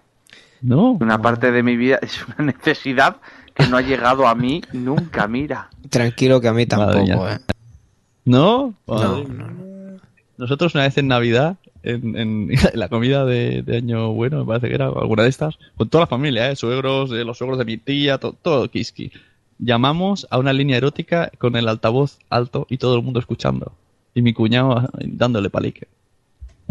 [0.62, 0.92] No.
[1.00, 3.16] Una parte de mi vida es una necesidad
[3.54, 5.70] que no ha llegado a mí nunca, mira.
[5.90, 7.28] Tranquilo que a mí tampoco.
[7.28, 7.38] ¿eh?
[8.24, 8.74] ¿No?
[8.86, 9.46] No, Madre mía.
[10.38, 14.68] Nosotros una vez en Navidad, en, en la comida de, de Año Bueno, me parece
[14.68, 16.56] que era alguna de estas, con toda la familia, ¿eh?
[16.56, 19.10] suegros, eh, los suegros de mi tía, to- todo kiski.
[19.58, 23.72] Llamamos a una línea erótica con el altavoz alto y todo el mundo escuchando.
[24.14, 25.88] Y mi cuñado ah, dándole palique.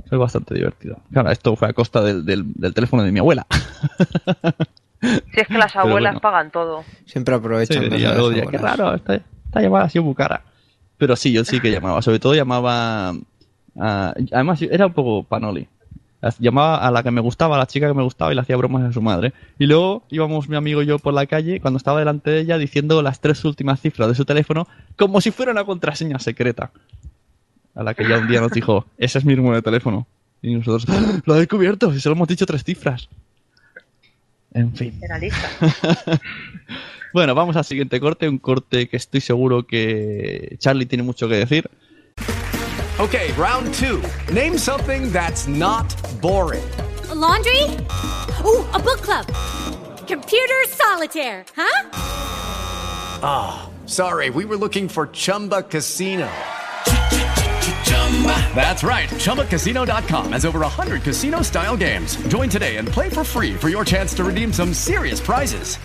[0.08, 0.98] Fue bastante divertido.
[1.12, 3.46] Claro, esto fue a costa del, del, del teléfono de mi abuela.
[5.02, 6.20] Si es que las abuelas bueno.
[6.22, 6.84] pagan todo.
[7.06, 7.84] Siempre aprovechan.
[7.84, 7.96] Sí, ¿no?
[7.96, 10.42] diría, las diría, qué raro, esta, esta llamada ha sido muy cara.
[10.98, 12.02] Pero sí, yo sí que llamaba.
[12.02, 13.10] Sobre todo llamaba.
[13.80, 15.68] a- además, era un poco panoli.
[16.40, 18.56] Llamaba a la que me gustaba, a la chica que me gustaba y le hacía
[18.58, 19.34] bromas a su madre.
[19.60, 22.58] Y luego íbamos mi amigo y yo por la calle cuando estaba delante de ella
[22.58, 26.72] diciendo las tres últimas cifras de su teléfono como si fuera una contraseña secreta.
[27.76, 30.08] A la que ya un día nos dijo, ese es mi número de teléfono.
[30.42, 31.20] Y nosotros, "¡Ah!
[31.26, 33.10] lo he descubierto, y solo hemos dicho tres cifras.
[34.54, 34.98] En fin.
[35.02, 35.50] Era lista.
[37.14, 41.36] Bueno, vamos al siguiente corte, un corte que estoy seguro que Charlie tiene mucho que
[41.36, 41.70] decir.
[43.00, 44.02] Okay, round two.
[44.34, 45.86] Name something that's not
[46.22, 46.64] boring.
[47.16, 47.64] laundry?
[48.44, 49.26] Ooh, a book club.
[50.06, 51.90] Computer solitaire, huh?
[53.24, 56.28] Ah, sorry, we were looking for Chumba Casino.
[58.56, 59.10] That's right.
[59.10, 62.16] ChumbaCasino.com has over 100 casino style games.
[62.30, 65.78] Join today and play for free for your chance to redeem some serious prizes.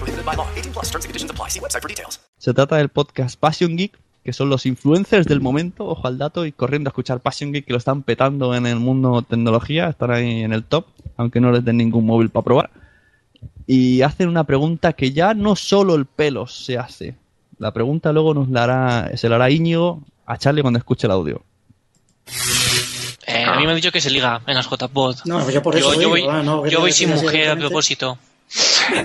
[0.00, 0.48] Prohibited by law.
[0.56, 1.48] 18 plus terms and conditions apply.
[1.48, 2.20] See website for details.
[2.38, 6.46] Se trata del podcast Passion Geek, que son los influencers del momento, ojo al dato,
[6.46, 10.10] y corriendo a escuchar Passion Geek, que lo están petando en el mundo tecnología, están
[10.10, 10.86] ahí en el top,
[11.16, 12.70] aunque no les den ningún móvil para probar.
[13.66, 17.19] Y hacen una pregunta que ya no solo el pelo se hace.
[17.60, 21.10] La pregunta luego nos la hará, se la hará Íñigo a Charlie cuando escuche el
[21.10, 21.42] audio.
[23.26, 25.18] Eh, a mí me han dicho que se liga en las JPod.
[25.26, 28.18] No, pues yo por eso yo, voy, ah, no, yo voy sin mujer a propósito.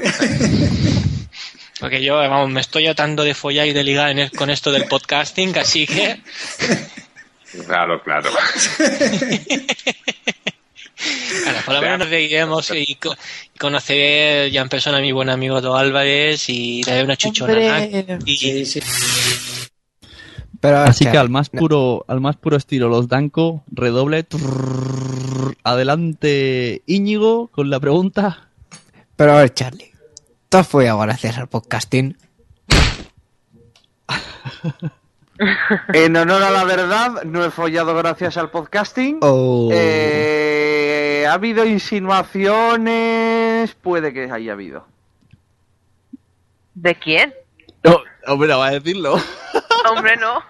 [1.82, 4.72] Porque yo, vamos, me estoy atando de follar y de ligar en el- con esto
[4.72, 6.22] del podcasting, así que
[7.68, 8.30] Claro, claro.
[11.44, 13.16] bueno, por lo menos nos reiremos y, co-
[13.54, 17.54] y conoceré ya en persona a mi buen amigo Do Álvarez y daré una chuchona.
[17.54, 18.18] Hombre.
[18.26, 18.64] Y,
[20.60, 25.58] Pero, Así que Char- al más puro, al más puro estilo, los Danco, redoble, trrrr,
[25.64, 28.50] adelante Íñigo con la pregunta.
[29.16, 29.92] Pero a ver, Charlie.
[30.50, 32.18] ¿Tú has follado gracias al podcasting?
[35.94, 39.20] En honor a la verdad, no he follado gracias al podcasting.
[39.22, 39.70] Oh.
[39.72, 44.88] Eh, ha habido insinuaciones, puede que haya habido.
[46.74, 47.34] ¿De quién?
[47.84, 49.16] No, hombre, no va a decirlo.
[49.90, 50.42] Hombre, no.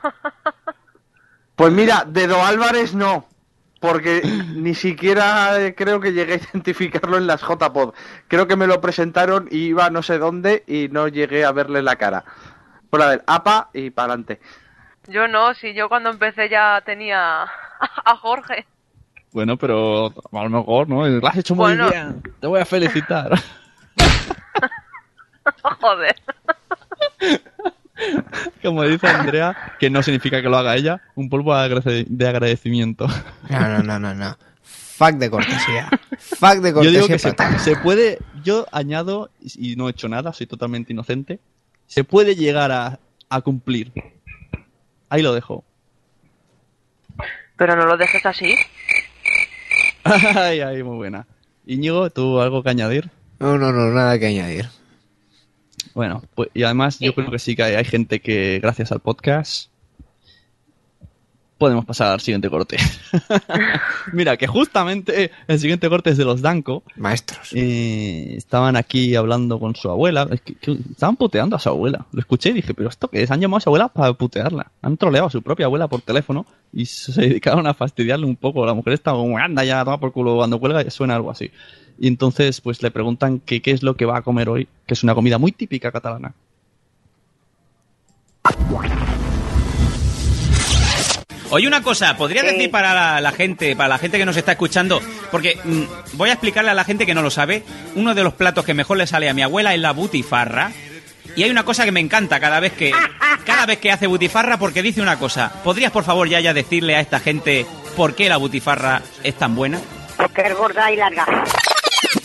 [1.55, 3.27] Pues mira, de Do Álvarez no,
[3.79, 4.21] porque
[4.55, 7.93] ni siquiera creo que llegué a identificarlo en las JPod.
[8.27, 11.81] Creo que me lo presentaron y iba no sé dónde y no llegué a verle
[11.81, 12.23] la cara.
[12.89, 14.39] Por a ver, apa y para adelante.
[15.07, 18.65] Yo no, si yo cuando empecé ya tenía a Jorge.
[19.31, 21.05] Bueno, pero a lo mejor, ¿no?
[21.07, 21.89] Lo has hecho muy Bueno.
[21.89, 22.21] bien.
[22.39, 23.31] Te voy a felicitar.
[25.81, 26.15] Joder.
[28.61, 32.27] Como dice Andrea, que no significa que lo haga ella, un polvo de agrade- de
[32.27, 33.07] agradecimiento.
[33.49, 34.37] No, no, no, no, no.
[34.63, 35.89] Fuck de cortesía.
[36.17, 36.91] Fuck de Yo cortesía.
[37.01, 37.19] digo que
[37.59, 41.39] se, puede, yo añado, y no he hecho nada, soy totalmente inocente,
[41.87, 42.99] se puede llegar a,
[43.29, 43.91] a cumplir.
[45.09, 45.63] Ahí lo dejo.
[47.57, 48.55] Pero no lo dejes así.
[50.03, 51.25] Ay, ay, muy buena.
[51.65, 53.09] Íñigo, ¿tú algo que añadir?
[53.39, 54.69] No, no, no, nada que añadir.
[55.95, 58.99] Bueno, pues, y además yo creo que sí que hay, hay gente que, gracias al
[58.99, 59.71] podcast,
[61.57, 62.77] podemos pasar al siguiente corte.
[64.13, 66.83] Mira, que justamente el siguiente corte es de los Danco.
[66.97, 67.49] Maestros.
[67.53, 70.27] Eh, estaban aquí hablando con su abuela.
[70.31, 72.05] Es que- que estaban puteando a su abuela.
[72.11, 73.31] Lo escuché y dije, ¿pero esto qué es?
[73.31, 74.71] Han llamado a su abuela para putearla.
[74.81, 78.65] Han troleado a su propia abuela por teléfono y se dedicaron a fastidiarle un poco.
[78.65, 80.35] La mujer estaba como, anda ya, toma por culo.
[80.35, 81.51] Cuando cuelga ya suena algo así.
[81.97, 84.93] Y entonces, pues le preguntan que qué es lo que va a comer hoy, que
[84.93, 86.33] es una comida muy típica catalana.
[91.51, 94.53] Oye, una cosa, ¿podría decir para la, la gente, para la gente que nos está
[94.53, 95.01] escuchando?
[95.31, 95.83] Porque mm,
[96.13, 97.63] voy a explicarle a la gente que no lo sabe.
[97.95, 100.71] Uno de los platos que mejor le sale a mi abuela es la butifarra.
[101.35, 102.91] Y hay una cosa que me encanta cada vez que
[103.45, 105.51] cada vez que hace butifarra porque dice una cosa.
[105.63, 107.65] ¿Podrías por favor ya ya decirle a esta gente
[107.95, 109.79] por qué la butifarra es tan buena?
[110.17, 111.25] Porque es gorda y larga.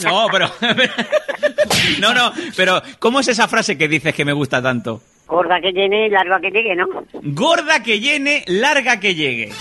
[0.02, 0.50] No, pero
[2.00, 5.02] No, no, pero ¿cómo es esa frase que dices que me gusta tanto?
[5.30, 6.86] Gorda que llene larga que llegue, ¿no?
[7.22, 9.52] Gorda que llene, larga que llegue.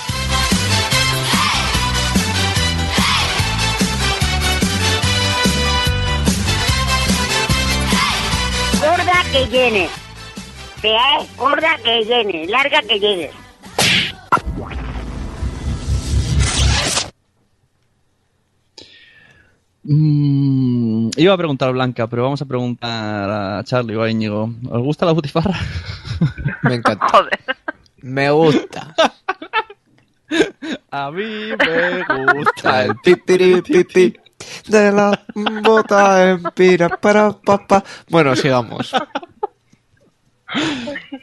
[8.82, 9.90] Gorda que llene.
[11.38, 13.32] Gorda que llene, larga que llegue.
[19.84, 24.54] Mm, iba a preguntar a Blanca, pero vamos a preguntar a Charlie o a Íñigo.
[24.70, 25.58] ¿Os gusta la butifarra?
[26.64, 27.08] Me encanta.
[28.02, 28.94] Me gusta.
[30.92, 33.38] A mí me gusta el pipi
[34.68, 35.26] de la
[35.64, 37.84] bota en pira para papá.
[38.10, 38.92] Bueno, sigamos.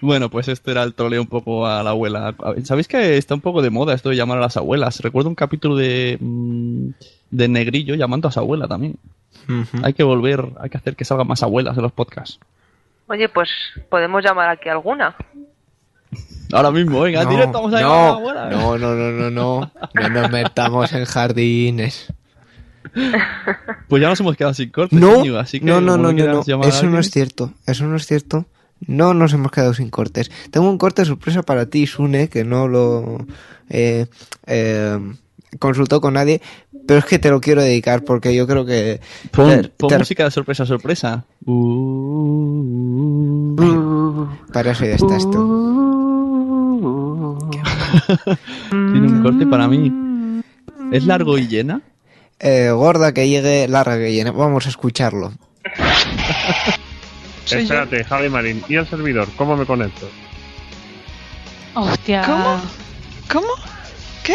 [0.00, 2.34] Bueno, pues este era el troleo un poco a la abuela.
[2.64, 5.00] ¿Sabéis que está un poco de moda esto de llamar a las abuelas?
[5.00, 6.90] Recuerdo un capítulo de, mm,
[7.30, 8.96] de Negrillo llamando a su abuela también.
[9.82, 12.40] Hay que volver, hay que hacer que salgan más abuelas de los podcasts.
[13.08, 13.48] Oye, pues
[13.88, 15.14] podemos llamar aquí alguna.
[16.52, 18.50] Ahora mismo, venga, en directo vamos a llamar a la no, abuela.
[18.50, 19.72] no, no, no, no, no.
[19.94, 22.12] No nos metamos en jardines.
[23.88, 26.62] Pues ya nos hemos quedado sin cortes, No, así que no, no, no, no, no.
[26.62, 27.52] Eso no es cierto.
[27.66, 28.46] Eso no es cierto.
[28.86, 30.30] No nos hemos quedado sin cortes.
[30.50, 33.18] Tengo un corte sorpresa para ti, Sune, que no lo
[33.68, 34.06] eh,
[34.46, 34.98] eh,
[35.58, 36.40] consultó con nadie,
[36.86, 39.00] pero es que te lo quiero dedicar porque yo creo que...
[39.30, 41.24] Pon, te- pon te- música de sorpresa, sorpresa.
[44.52, 45.38] Para eso ya está esto.
[48.70, 50.42] Tiene un corte para mí.
[50.92, 51.80] ¿Es largo y llena?
[52.38, 54.30] Eh, gorda que llegue, larga que llegue.
[54.30, 55.32] Vamos a escucharlo.
[57.50, 58.62] Espérate, Javi Marín.
[58.68, 59.28] ¿Y el servidor?
[59.36, 60.08] ¿Cómo me conecto?
[61.74, 62.22] Hostia.
[62.26, 62.60] ¿Cómo?
[63.32, 63.52] ¿Cómo?
[64.24, 64.34] ¿Qué?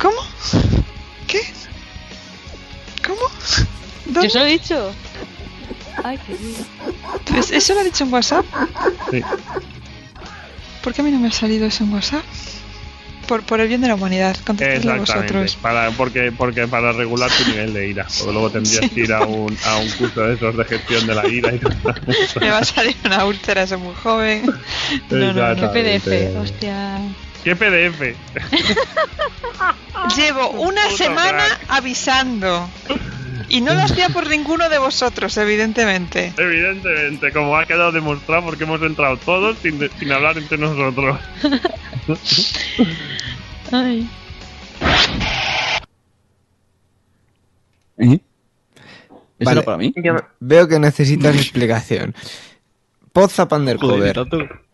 [0.00, 0.16] ¿Cómo?
[1.28, 1.42] ¿Qué?
[3.06, 3.20] ¿Cómo?
[4.22, 4.92] Yo se lo he dicho.
[6.02, 6.54] Ay, qué bien.
[7.26, 8.44] Pues, ¿Eso lo ha dicho en WhatsApp?
[9.10, 9.22] Sí.
[10.82, 12.24] ¿Por qué a mí no me ha salido eso en WhatsApp?
[13.26, 15.34] Por, por el bien de la humanidad, contestadlo Exactamente.
[15.34, 15.56] vosotros.
[15.60, 18.06] Para, porque, porque para regular tu nivel de ira.
[18.06, 21.14] Porque luego tendrías que ir a un, a un curso de esos de gestión de
[21.14, 21.60] la ira y.
[22.40, 24.50] Me va a salir una úlcera, soy muy joven.
[25.10, 25.72] No, no, no.
[25.72, 26.98] PDF, hostia.
[27.48, 28.14] ¿Qué PDF?
[30.16, 31.64] Llevo una semana crack.
[31.70, 32.68] avisando.
[33.48, 36.34] Y no lo hacía por ninguno de vosotros, evidentemente.
[36.36, 41.18] Evidentemente, como ha quedado demostrado porque hemos entrado todos sin, de- sin hablar entre nosotros.
[43.72, 44.06] Ay.
[47.96, 48.20] ¿Eh?
[49.38, 49.52] ¿Eso Vale.
[49.60, 49.94] era para mí?
[50.40, 52.14] Veo que necesitas explicación.
[53.20, 53.48] Poza.
[53.48, 54.14] Joder.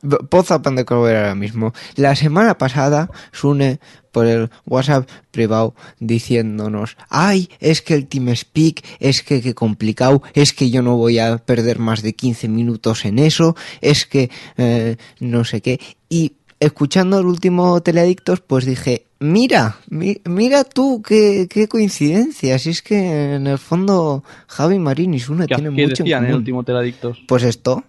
[0.03, 1.73] B- Poza Pandercover ahora mismo.
[1.97, 3.79] La semana pasada, Sune
[4.13, 10.53] por el WhatsApp privado diciéndonos, ay, es que el TeamSpeak, es que qué complicado, es
[10.53, 14.97] que yo no voy a perder más de 15 minutos en eso, es que eh,
[15.21, 15.81] no sé qué.
[16.09, 22.71] Y escuchando el último Teleadictos, pues dije, mira, mi- mira tú, qué, qué coincidencia, si
[22.71, 26.21] es que en el fondo Javi Marín y Sune ¿Qué, tienen mucho en en el
[26.21, 26.35] común.
[26.37, 27.19] último Teladictos?
[27.27, 27.83] Pues esto,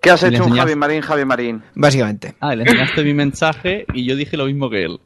[0.00, 1.62] ¿Qué has hecho un enseñaste- Javi Marín, Javi Marín?
[1.74, 2.34] básicamente.
[2.40, 5.00] Ah, le enseñaste mi mensaje y yo dije lo mismo que él.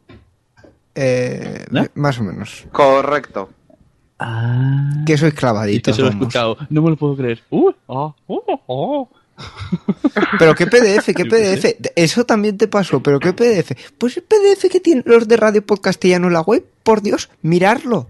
[0.94, 2.66] Eh, Más o menos.
[2.72, 3.50] Correcto.
[5.06, 5.92] Que sois Y clavaditos.
[5.92, 6.56] que se lo he escuchado.
[6.70, 7.40] No me lo puedo creer.
[7.50, 9.08] Uh, ah, uh, oh.
[10.40, 11.76] Pero qué PDF, qué PDF.
[11.94, 13.70] Eso también te pasó, pero qué PDF.
[13.96, 18.08] Pues el PDF que tienen los de Radio Podcastellano en la web, por Dios, mirarlo.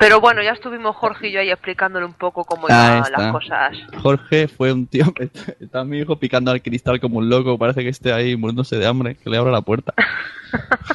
[0.00, 3.32] Pero bueno, ya estuvimos Jorge y yo ahí explicándole un poco cómo Ahí iban las
[3.32, 3.76] cosas.
[4.02, 5.04] Jorge fue un tío.
[5.60, 7.58] Está mi hijo picando al cristal como un loco.
[7.58, 9.16] Parece que esté ahí muriéndose de hambre.
[9.16, 9.92] Que le abra la puerta.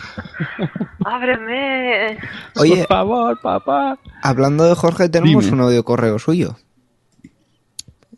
[1.05, 2.17] ¡Ábreme!
[2.55, 2.77] Oye.
[2.77, 3.99] Por favor, papá.
[4.23, 5.55] Hablando de Jorge, tenemos Dime.
[5.55, 6.55] un audio correo suyo.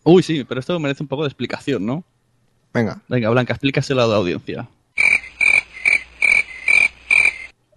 [0.06, 2.06] Uy, sí, pero esto merece un poco de explicación, ¿no?
[2.74, 3.02] Venga.
[3.10, 4.70] Venga, Blanca, explícaselo a la audiencia.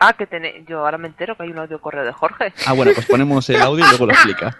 [0.02, 0.64] Ah, que tenéis.
[0.66, 2.54] Yo ahora me entero que hay un audio correo de Jorge.
[2.66, 4.56] Ah, bueno, pues ponemos el audio y luego lo explica.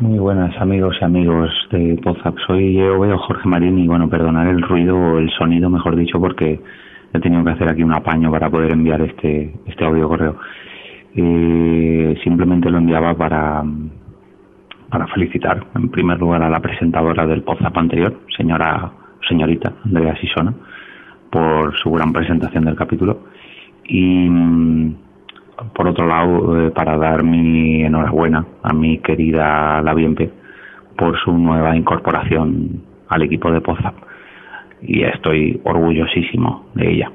[0.00, 2.36] Muy buenas amigos y amigos de Pozap.
[2.46, 6.20] Soy yo veo Jorge Marín y bueno, perdonar el ruido o el sonido, mejor dicho,
[6.20, 6.60] porque
[7.12, 10.36] he tenido que hacer aquí un apaño para poder enviar este, este audio correo.
[11.16, 13.64] Eh, simplemente lo enviaba para,
[14.88, 18.92] para felicitar en primer lugar a la presentadora del Pozap anterior, señora,
[19.26, 20.54] señorita Andrea Sisona,
[21.30, 23.20] por su gran presentación del capítulo.
[23.84, 24.94] Y mm,
[25.74, 30.30] por otro lado, eh, para dar mi enhorabuena a mi querida La Bienpe
[30.96, 33.94] por su nueva incorporación al equipo de Pozap.
[34.82, 37.12] Y estoy orgullosísimo de ella.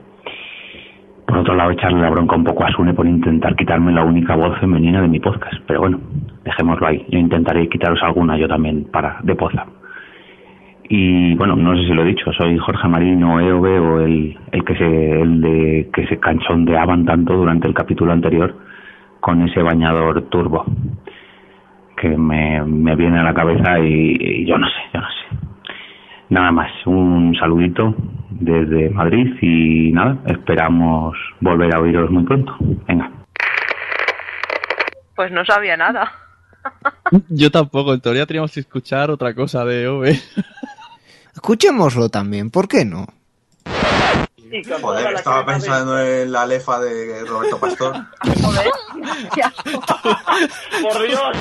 [1.25, 4.35] Por otro lado, echarle la bronca un poco a Sune por intentar quitarme la única
[4.35, 5.55] voz femenina de mi podcast.
[5.65, 5.99] Pero bueno,
[6.43, 7.05] dejémoslo ahí.
[7.09, 9.82] Yo intentaré quitaros alguna yo también para de Pozap.
[10.95, 14.37] Y bueno, no sé si lo he dicho, soy Jorge Marín o EOB o el,
[14.51, 18.55] el que se el de que se canchondeaban tanto durante el capítulo anterior
[19.19, 20.63] con ese bañador turbo
[21.97, 25.37] que me, me viene a la cabeza y, y yo no sé, yo no sé.
[26.29, 27.95] Nada más, un saludito
[28.29, 32.55] desde Madrid y nada, esperamos volver a oíros muy pronto.
[32.87, 33.09] Venga.
[35.15, 36.11] Pues no sabía nada.
[37.29, 40.05] Yo tampoco, en teoría teníamos que escuchar otra cosa de OV.
[41.33, 43.05] Escuchémoslo también, ¿por qué no?
[44.81, 47.95] Joder, estaba pensando en la lefa de Roberto Pastor.
[50.81, 51.37] Por Dios.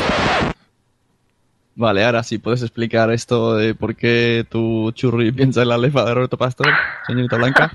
[1.74, 6.04] Vale, ahora sí, ¿puedes explicar esto de por qué tu churri piensa en la lefa
[6.04, 6.68] de Roberto Pastor,
[7.06, 7.72] señorita Blanca?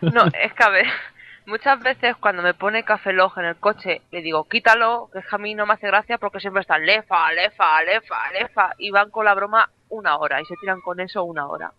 [0.00, 0.86] No, es que a ver,
[1.46, 5.26] muchas veces cuando me pone Café Log en el coche, le digo, quítalo, que es
[5.26, 8.90] que a mí no me hace gracia porque siempre están lefa, lefa, lefa, lefa, y
[8.90, 11.72] van con la broma una hora, y se tiran con eso una hora.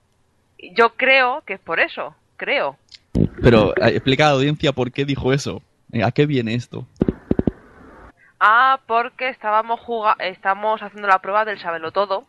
[0.76, 2.78] Yo creo que es por eso, creo.
[3.42, 5.62] Pero eh, explica a la audiencia por qué dijo eso.
[6.04, 6.88] ¿A qué viene esto?
[8.40, 12.26] Ah, porque estábamos juga estamos haciendo la prueba del sabelo todo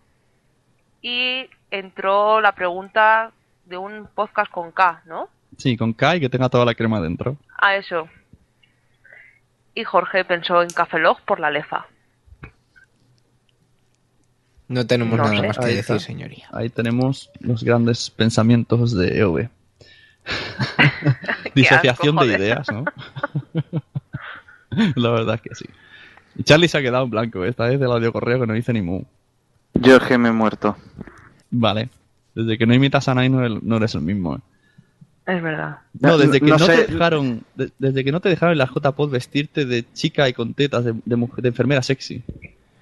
[1.02, 3.32] y entró la pregunta
[3.64, 5.28] de un podcast con K, ¿no?
[5.56, 7.36] Sí, con K y que tenga toda la crema dentro.
[7.56, 8.08] A eso.
[9.74, 11.86] Y Jorge pensó en Café Log por la lefa.
[14.68, 15.46] No tenemos No nada sé.
[15.46, 16.06] más que Ahí decir, está.
[16.06, 16.46] señoría.
[16.52, 19.48] Ahí tenemos los grandes pensamientos de EOB.
[21.54, 22.84] Disociación asco, de ideas, ¿no?
[24.96, 25.66] La verdad es que sí.
[26.36, 28.72] Y Charlie se ha quedado en blanco, esta vez del audio correo que no dice
[28.72, 29.02] ni mu.
[29.74, 30.76] Yo es que me he muerto.
[31.50, 31.88] Vale.
[32.34, 34.36] Desde que no imitas a Nai no eres, no eres el mismo.
[34.36, 34.40] ¿eh?
[35.26, 35.78] Es verdad.
[36.00, 36.84] No, desde que No no, sé.
[36.86, 40.32] te dejaron, de- desde que no te dejaron en la JPod vestirte de chica y
[40.32, 42.22] con tetas de, de mujer- de enfermera sexy.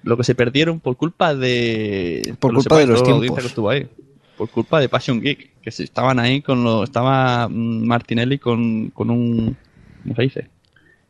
[0.03, 2.35] Lo que se perdieron por culpa de.
[2.39, 3.39] Por lo culpa de los tiempos.
[3.39, 3.87] que estuvo ahí.
[4.37, 5.61] Por culpa de Passion Geek.
[5.61, 6.83] Que se estaban ahí con lo.
[6.83, 9.55] Estaba mm, Martinelli con, con un.
[10.03, 10.49] ¿Cómo se dice?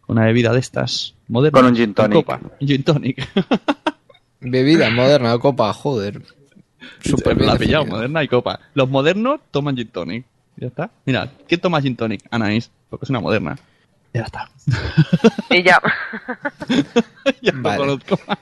[0.01, 1.15] Con una bebida de estas.
[1.27, 1.59] Moderna.
[1.59, 2.13] Con un gin tonic.
[2.13, 2.39] copa.
[2.59, 3.27] Un gin tonic.
[4.45, 6.21] Bebida moderna, copa, joder.
[7.03, 8.59] Bien la ha pillado, moderna y copa.
[8.73, 10.25] Los modernos toman gin tonic.
[10.57, 10.91] Ya está.
[11.05, 12.21] Mira, ¿quién toma gin tonic?
[12.29, 13.57] Anaís, porque es una moderna.
[14.13, 14.49] Ya está.
[15.49, 15.81] Y ya.
[17.41, 17.77] ya Vale.
[17.77, 18.37] conozco más.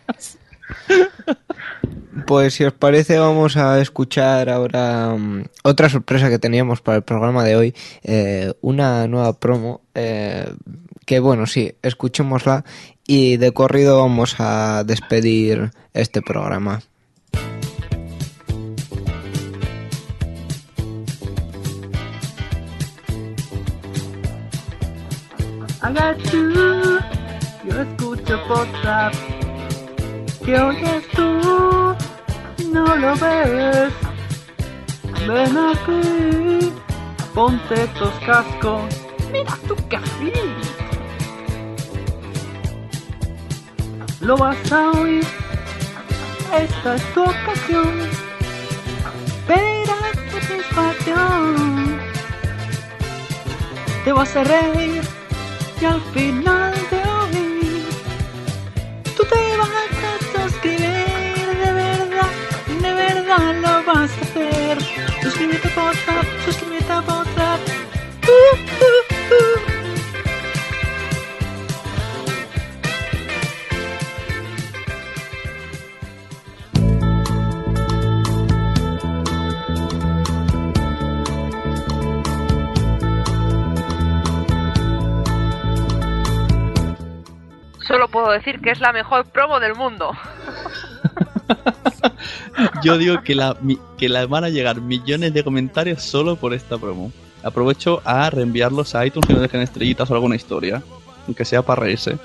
[2.31, 7.03] Pues si os parece vamos a escuchar ahora mm, otra sorpresa que teníamos para el
[7.03, 10.49] programa de hoy, eh, una nueva promo, eh,
[11.05, 12.63] que bueno, sí, escuchémosla
[13.05, 16.81] y de corrido vamos a despedir este programa.
[26.31, 26.99] You,
[27.67, 28.39] yo escucho
[31.13, 32.10] tú,
[32.71, 33.93] no lo ves.
[35.27, 36.73] Ven aquí,
[37.33, 38.83] ponte tus cascos,
[39.31, 40.33] mira tu café.
[44.21, 45.25] Lo vas a oír,
[46.57, 47.93] esta es tu ocasión.
[49.47, 51.99] Verás satisfacción,
[54.03, 55.01] te vas a reír
[55.81, 57.85] y al final de hoy
[59.15, 59.69] tú te vas
[60.09, 60.90] a suscribir
[63.13, 64.77] verdad lo vas a hacer.
[65.21, 66.99] Suscríbete a WhatsApp, suscríbete a.
[66.99, 67.09] Uh,
[68.27, 69.01] uh,
[69.33, 69.71] uh.
[87.87, 90.11] Solo puedo decir que es la mejor promo del mundo.
[92.83, 96.53] Yo digo que la, mi- que la van a llegar millones de comentarios solo por
[96.53, 97.11] esta promo.
[97.43, 100.81] Aprovecho a reenviarlos a iTunes que nos dejen estrellitas o alguna historia,
[101.25, 102.17] aunque sea para reírse.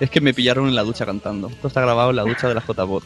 [0.00, 1.48] Es que me pillaron en la ducha cantando.
[1.48, 3.02] Esto está grabado en la ducha de la JBot.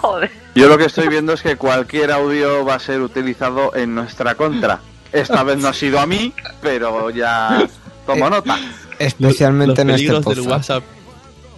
[0.00, 0.30] Joder.
[0.54, 4.34] Yo lo que estoy viendo es que cualquier audio va a ser utilizado en nuestra
[4.34, 4.80] contra.
[5.12, 7.66] Esta vez no ha sido a mí, pero ya
[8.06, 8.58] tomo nota.
[8.98, 10.70] Especialmente los en este peligros del podcast.
[10.70, 10.84] WhatsApp.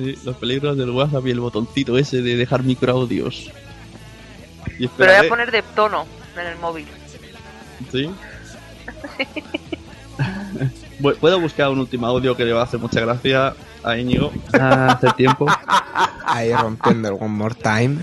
[0.01, 3.51] Sí, los peligros del WhatsApp y el botoncito ese de dejar microaudios.
[4.79, 6.07] Y Pero voy a poner de tono
[6.41, 6.87] en el móvil.
[7.93, 8.11] ¿Sí?
[11.21, 14.93] Puedo buscar un último audio que le va a hacer mucha gracia a Íñigo Ah,
[14.93, 15.47] hace tiempo.
[16.25, 17.99] Ahí rompiendo el One More Time.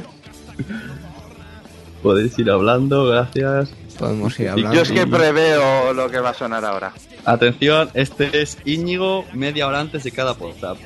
[2.03, 3.69] Podéis ir hablando, gracias.
[3.97, 6.93] Podemos ir Yo es que preveo lo que va a sonar ahora.
[7.25, 10.79] Atención, este es Íñigo media hora antes de cada podcast.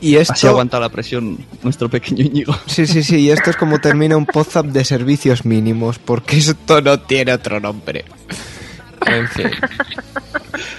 [0.00, 0.34] Y esto...
[0.34, 2.54] Así aguanta la presión nuestro pequeño Íñigo.
[2.66, 6.82] Sí, sí, sí, y esto es como termina un WhatsApp de servicios mínimos, porque esto
[6.82, 8.04] no tiene otro nombre.
[9.06, 9.50] En fin.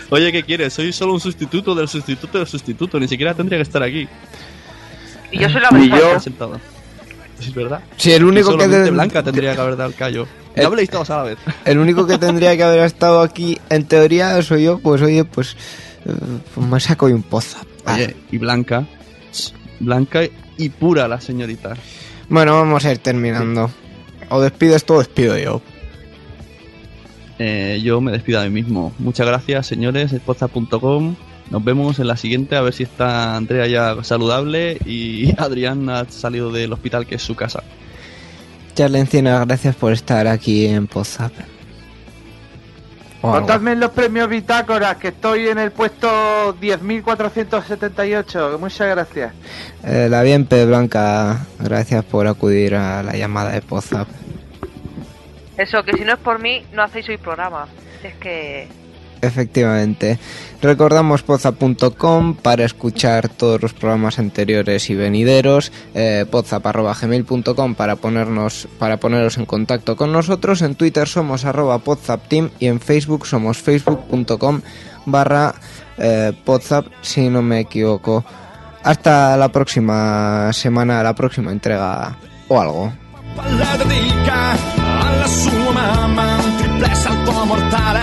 [0.09, 0.73] Oye, ¿qué quieres?
[0.73, 2.99] Soy solo un sustituto del sustituto del sustituto.
[2.99, 4.07] Ni siquiera tendría que estar aquí.
[5.31, 6.19] Y yo soy la yo.
[6.19, 6.59] Sentado.
[7.39, 7.81] Es verdad.
[7.97, 10.27] Sí, el único Y que de- Blanca tendría que haber dado el callo.
[10.55, 11.37] El- habléis todos a la vez.
[11.65, 15.57] El único que tendría que haber estado aquí, en teoría, soy yo, pues oye, pues,
[16.05, 16.13] eh,
[16.53, 17.65] pues me saco hoy un WhatsApp.
[17.87, 18.85] Oye, y Blanca.
[19.81, 20.21] Blanca
[20.57, 21.73] y pura la señorita.
[22.29, 23.69] Bueno, vamos a ir terminando.
[24.29, 25.61] O despides tú o despido yo.
[27.39, 28.93] Eh, yo me despido a mí mismo.
[28.99, 30.13] Muchas gracias, señores.
[30.25, 31.15] Poza.com.
[31.49, 36.05] Nos vemos en la siguiente a ver si está Andrea ya saludable y Adrián ha
[36.05, 37.63] salido del hospital que es su casa.
[38.73, 41.31] Charlie Encina, gracias por estar aquí en algo.
[43.21, 48.59] Contadme en los premios Bitácoras, que estoy en el puesto 10.478.
[48.59, 49.33] Muchas gracias.
[49.83, 50.65] Eh, la bien P.
[50.65, 54.07] Blanca, gracias por acudir a la llamada de WhatsApp.
[55.57, 57.67] Eso, que si no es por mí, no hacéis hoy programa.
[58.03, 58.67] Es que.
[59.21, 60.19] Efectivamente.
[60.61, 66.25] Recordamos poza.com para escuchar todos los programas anteriores y venideros, eh,
[67.75, 70.61] para ponernos para poneros en contacto con nosotros.
[70.61, 74.61] En Twitter somos arroba podzapteam y en Facebook somos facebook.com
[75.05, 75.55] barra
[75.97, 78.25] eh, podzap si no me equivoco.
[78.83, 82.15] Hasta la próxima semana, la próxima entrega
[82.47, 82.93] o algo.
[85.25, 87.99] Alla sua mamma un triple salto mortale.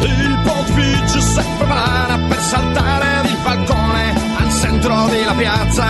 [0.00, 5.84] Il pontificio si prepara per saltare il balcone al centro della piazza.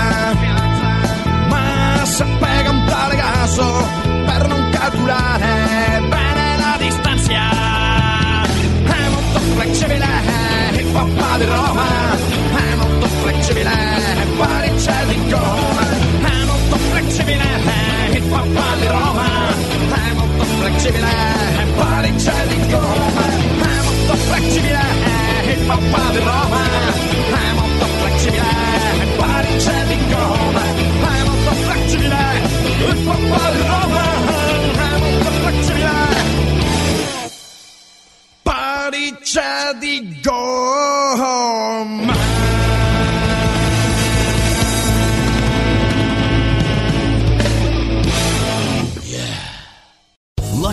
[1.49, 3.89] Ma se pega un tale caso
[4.25, 7.33] per non calcolare bene la distanza.
[7.33, 10.07] È molto flessibile
[10.77, 11.87] il papà di Roma.
[12.55, 13.73] È molto flessibile
[14.37, 15.83] Parigi di Roma.
[16.21, 17.84] È molto flessibile il
[18.29, 19.27] papà di Roma.
[19.95, 21.13] È molto flessibile
[21.77, 23.25] Parigi di Roma.
[23.59, 24.81] È molto flessibile
[25.53, 26.63] il papà di Roma.
[27.31, 30.63] È molto flessibile Parigi di Roma.
[30.63, 32.23] È molto flessibile
[32.89, 34.05] il papà di Roma.
[34.73, 35.93] È molto flessibile
[38.43, 39.41] Parigi
[39.81, 41.04] di Roma.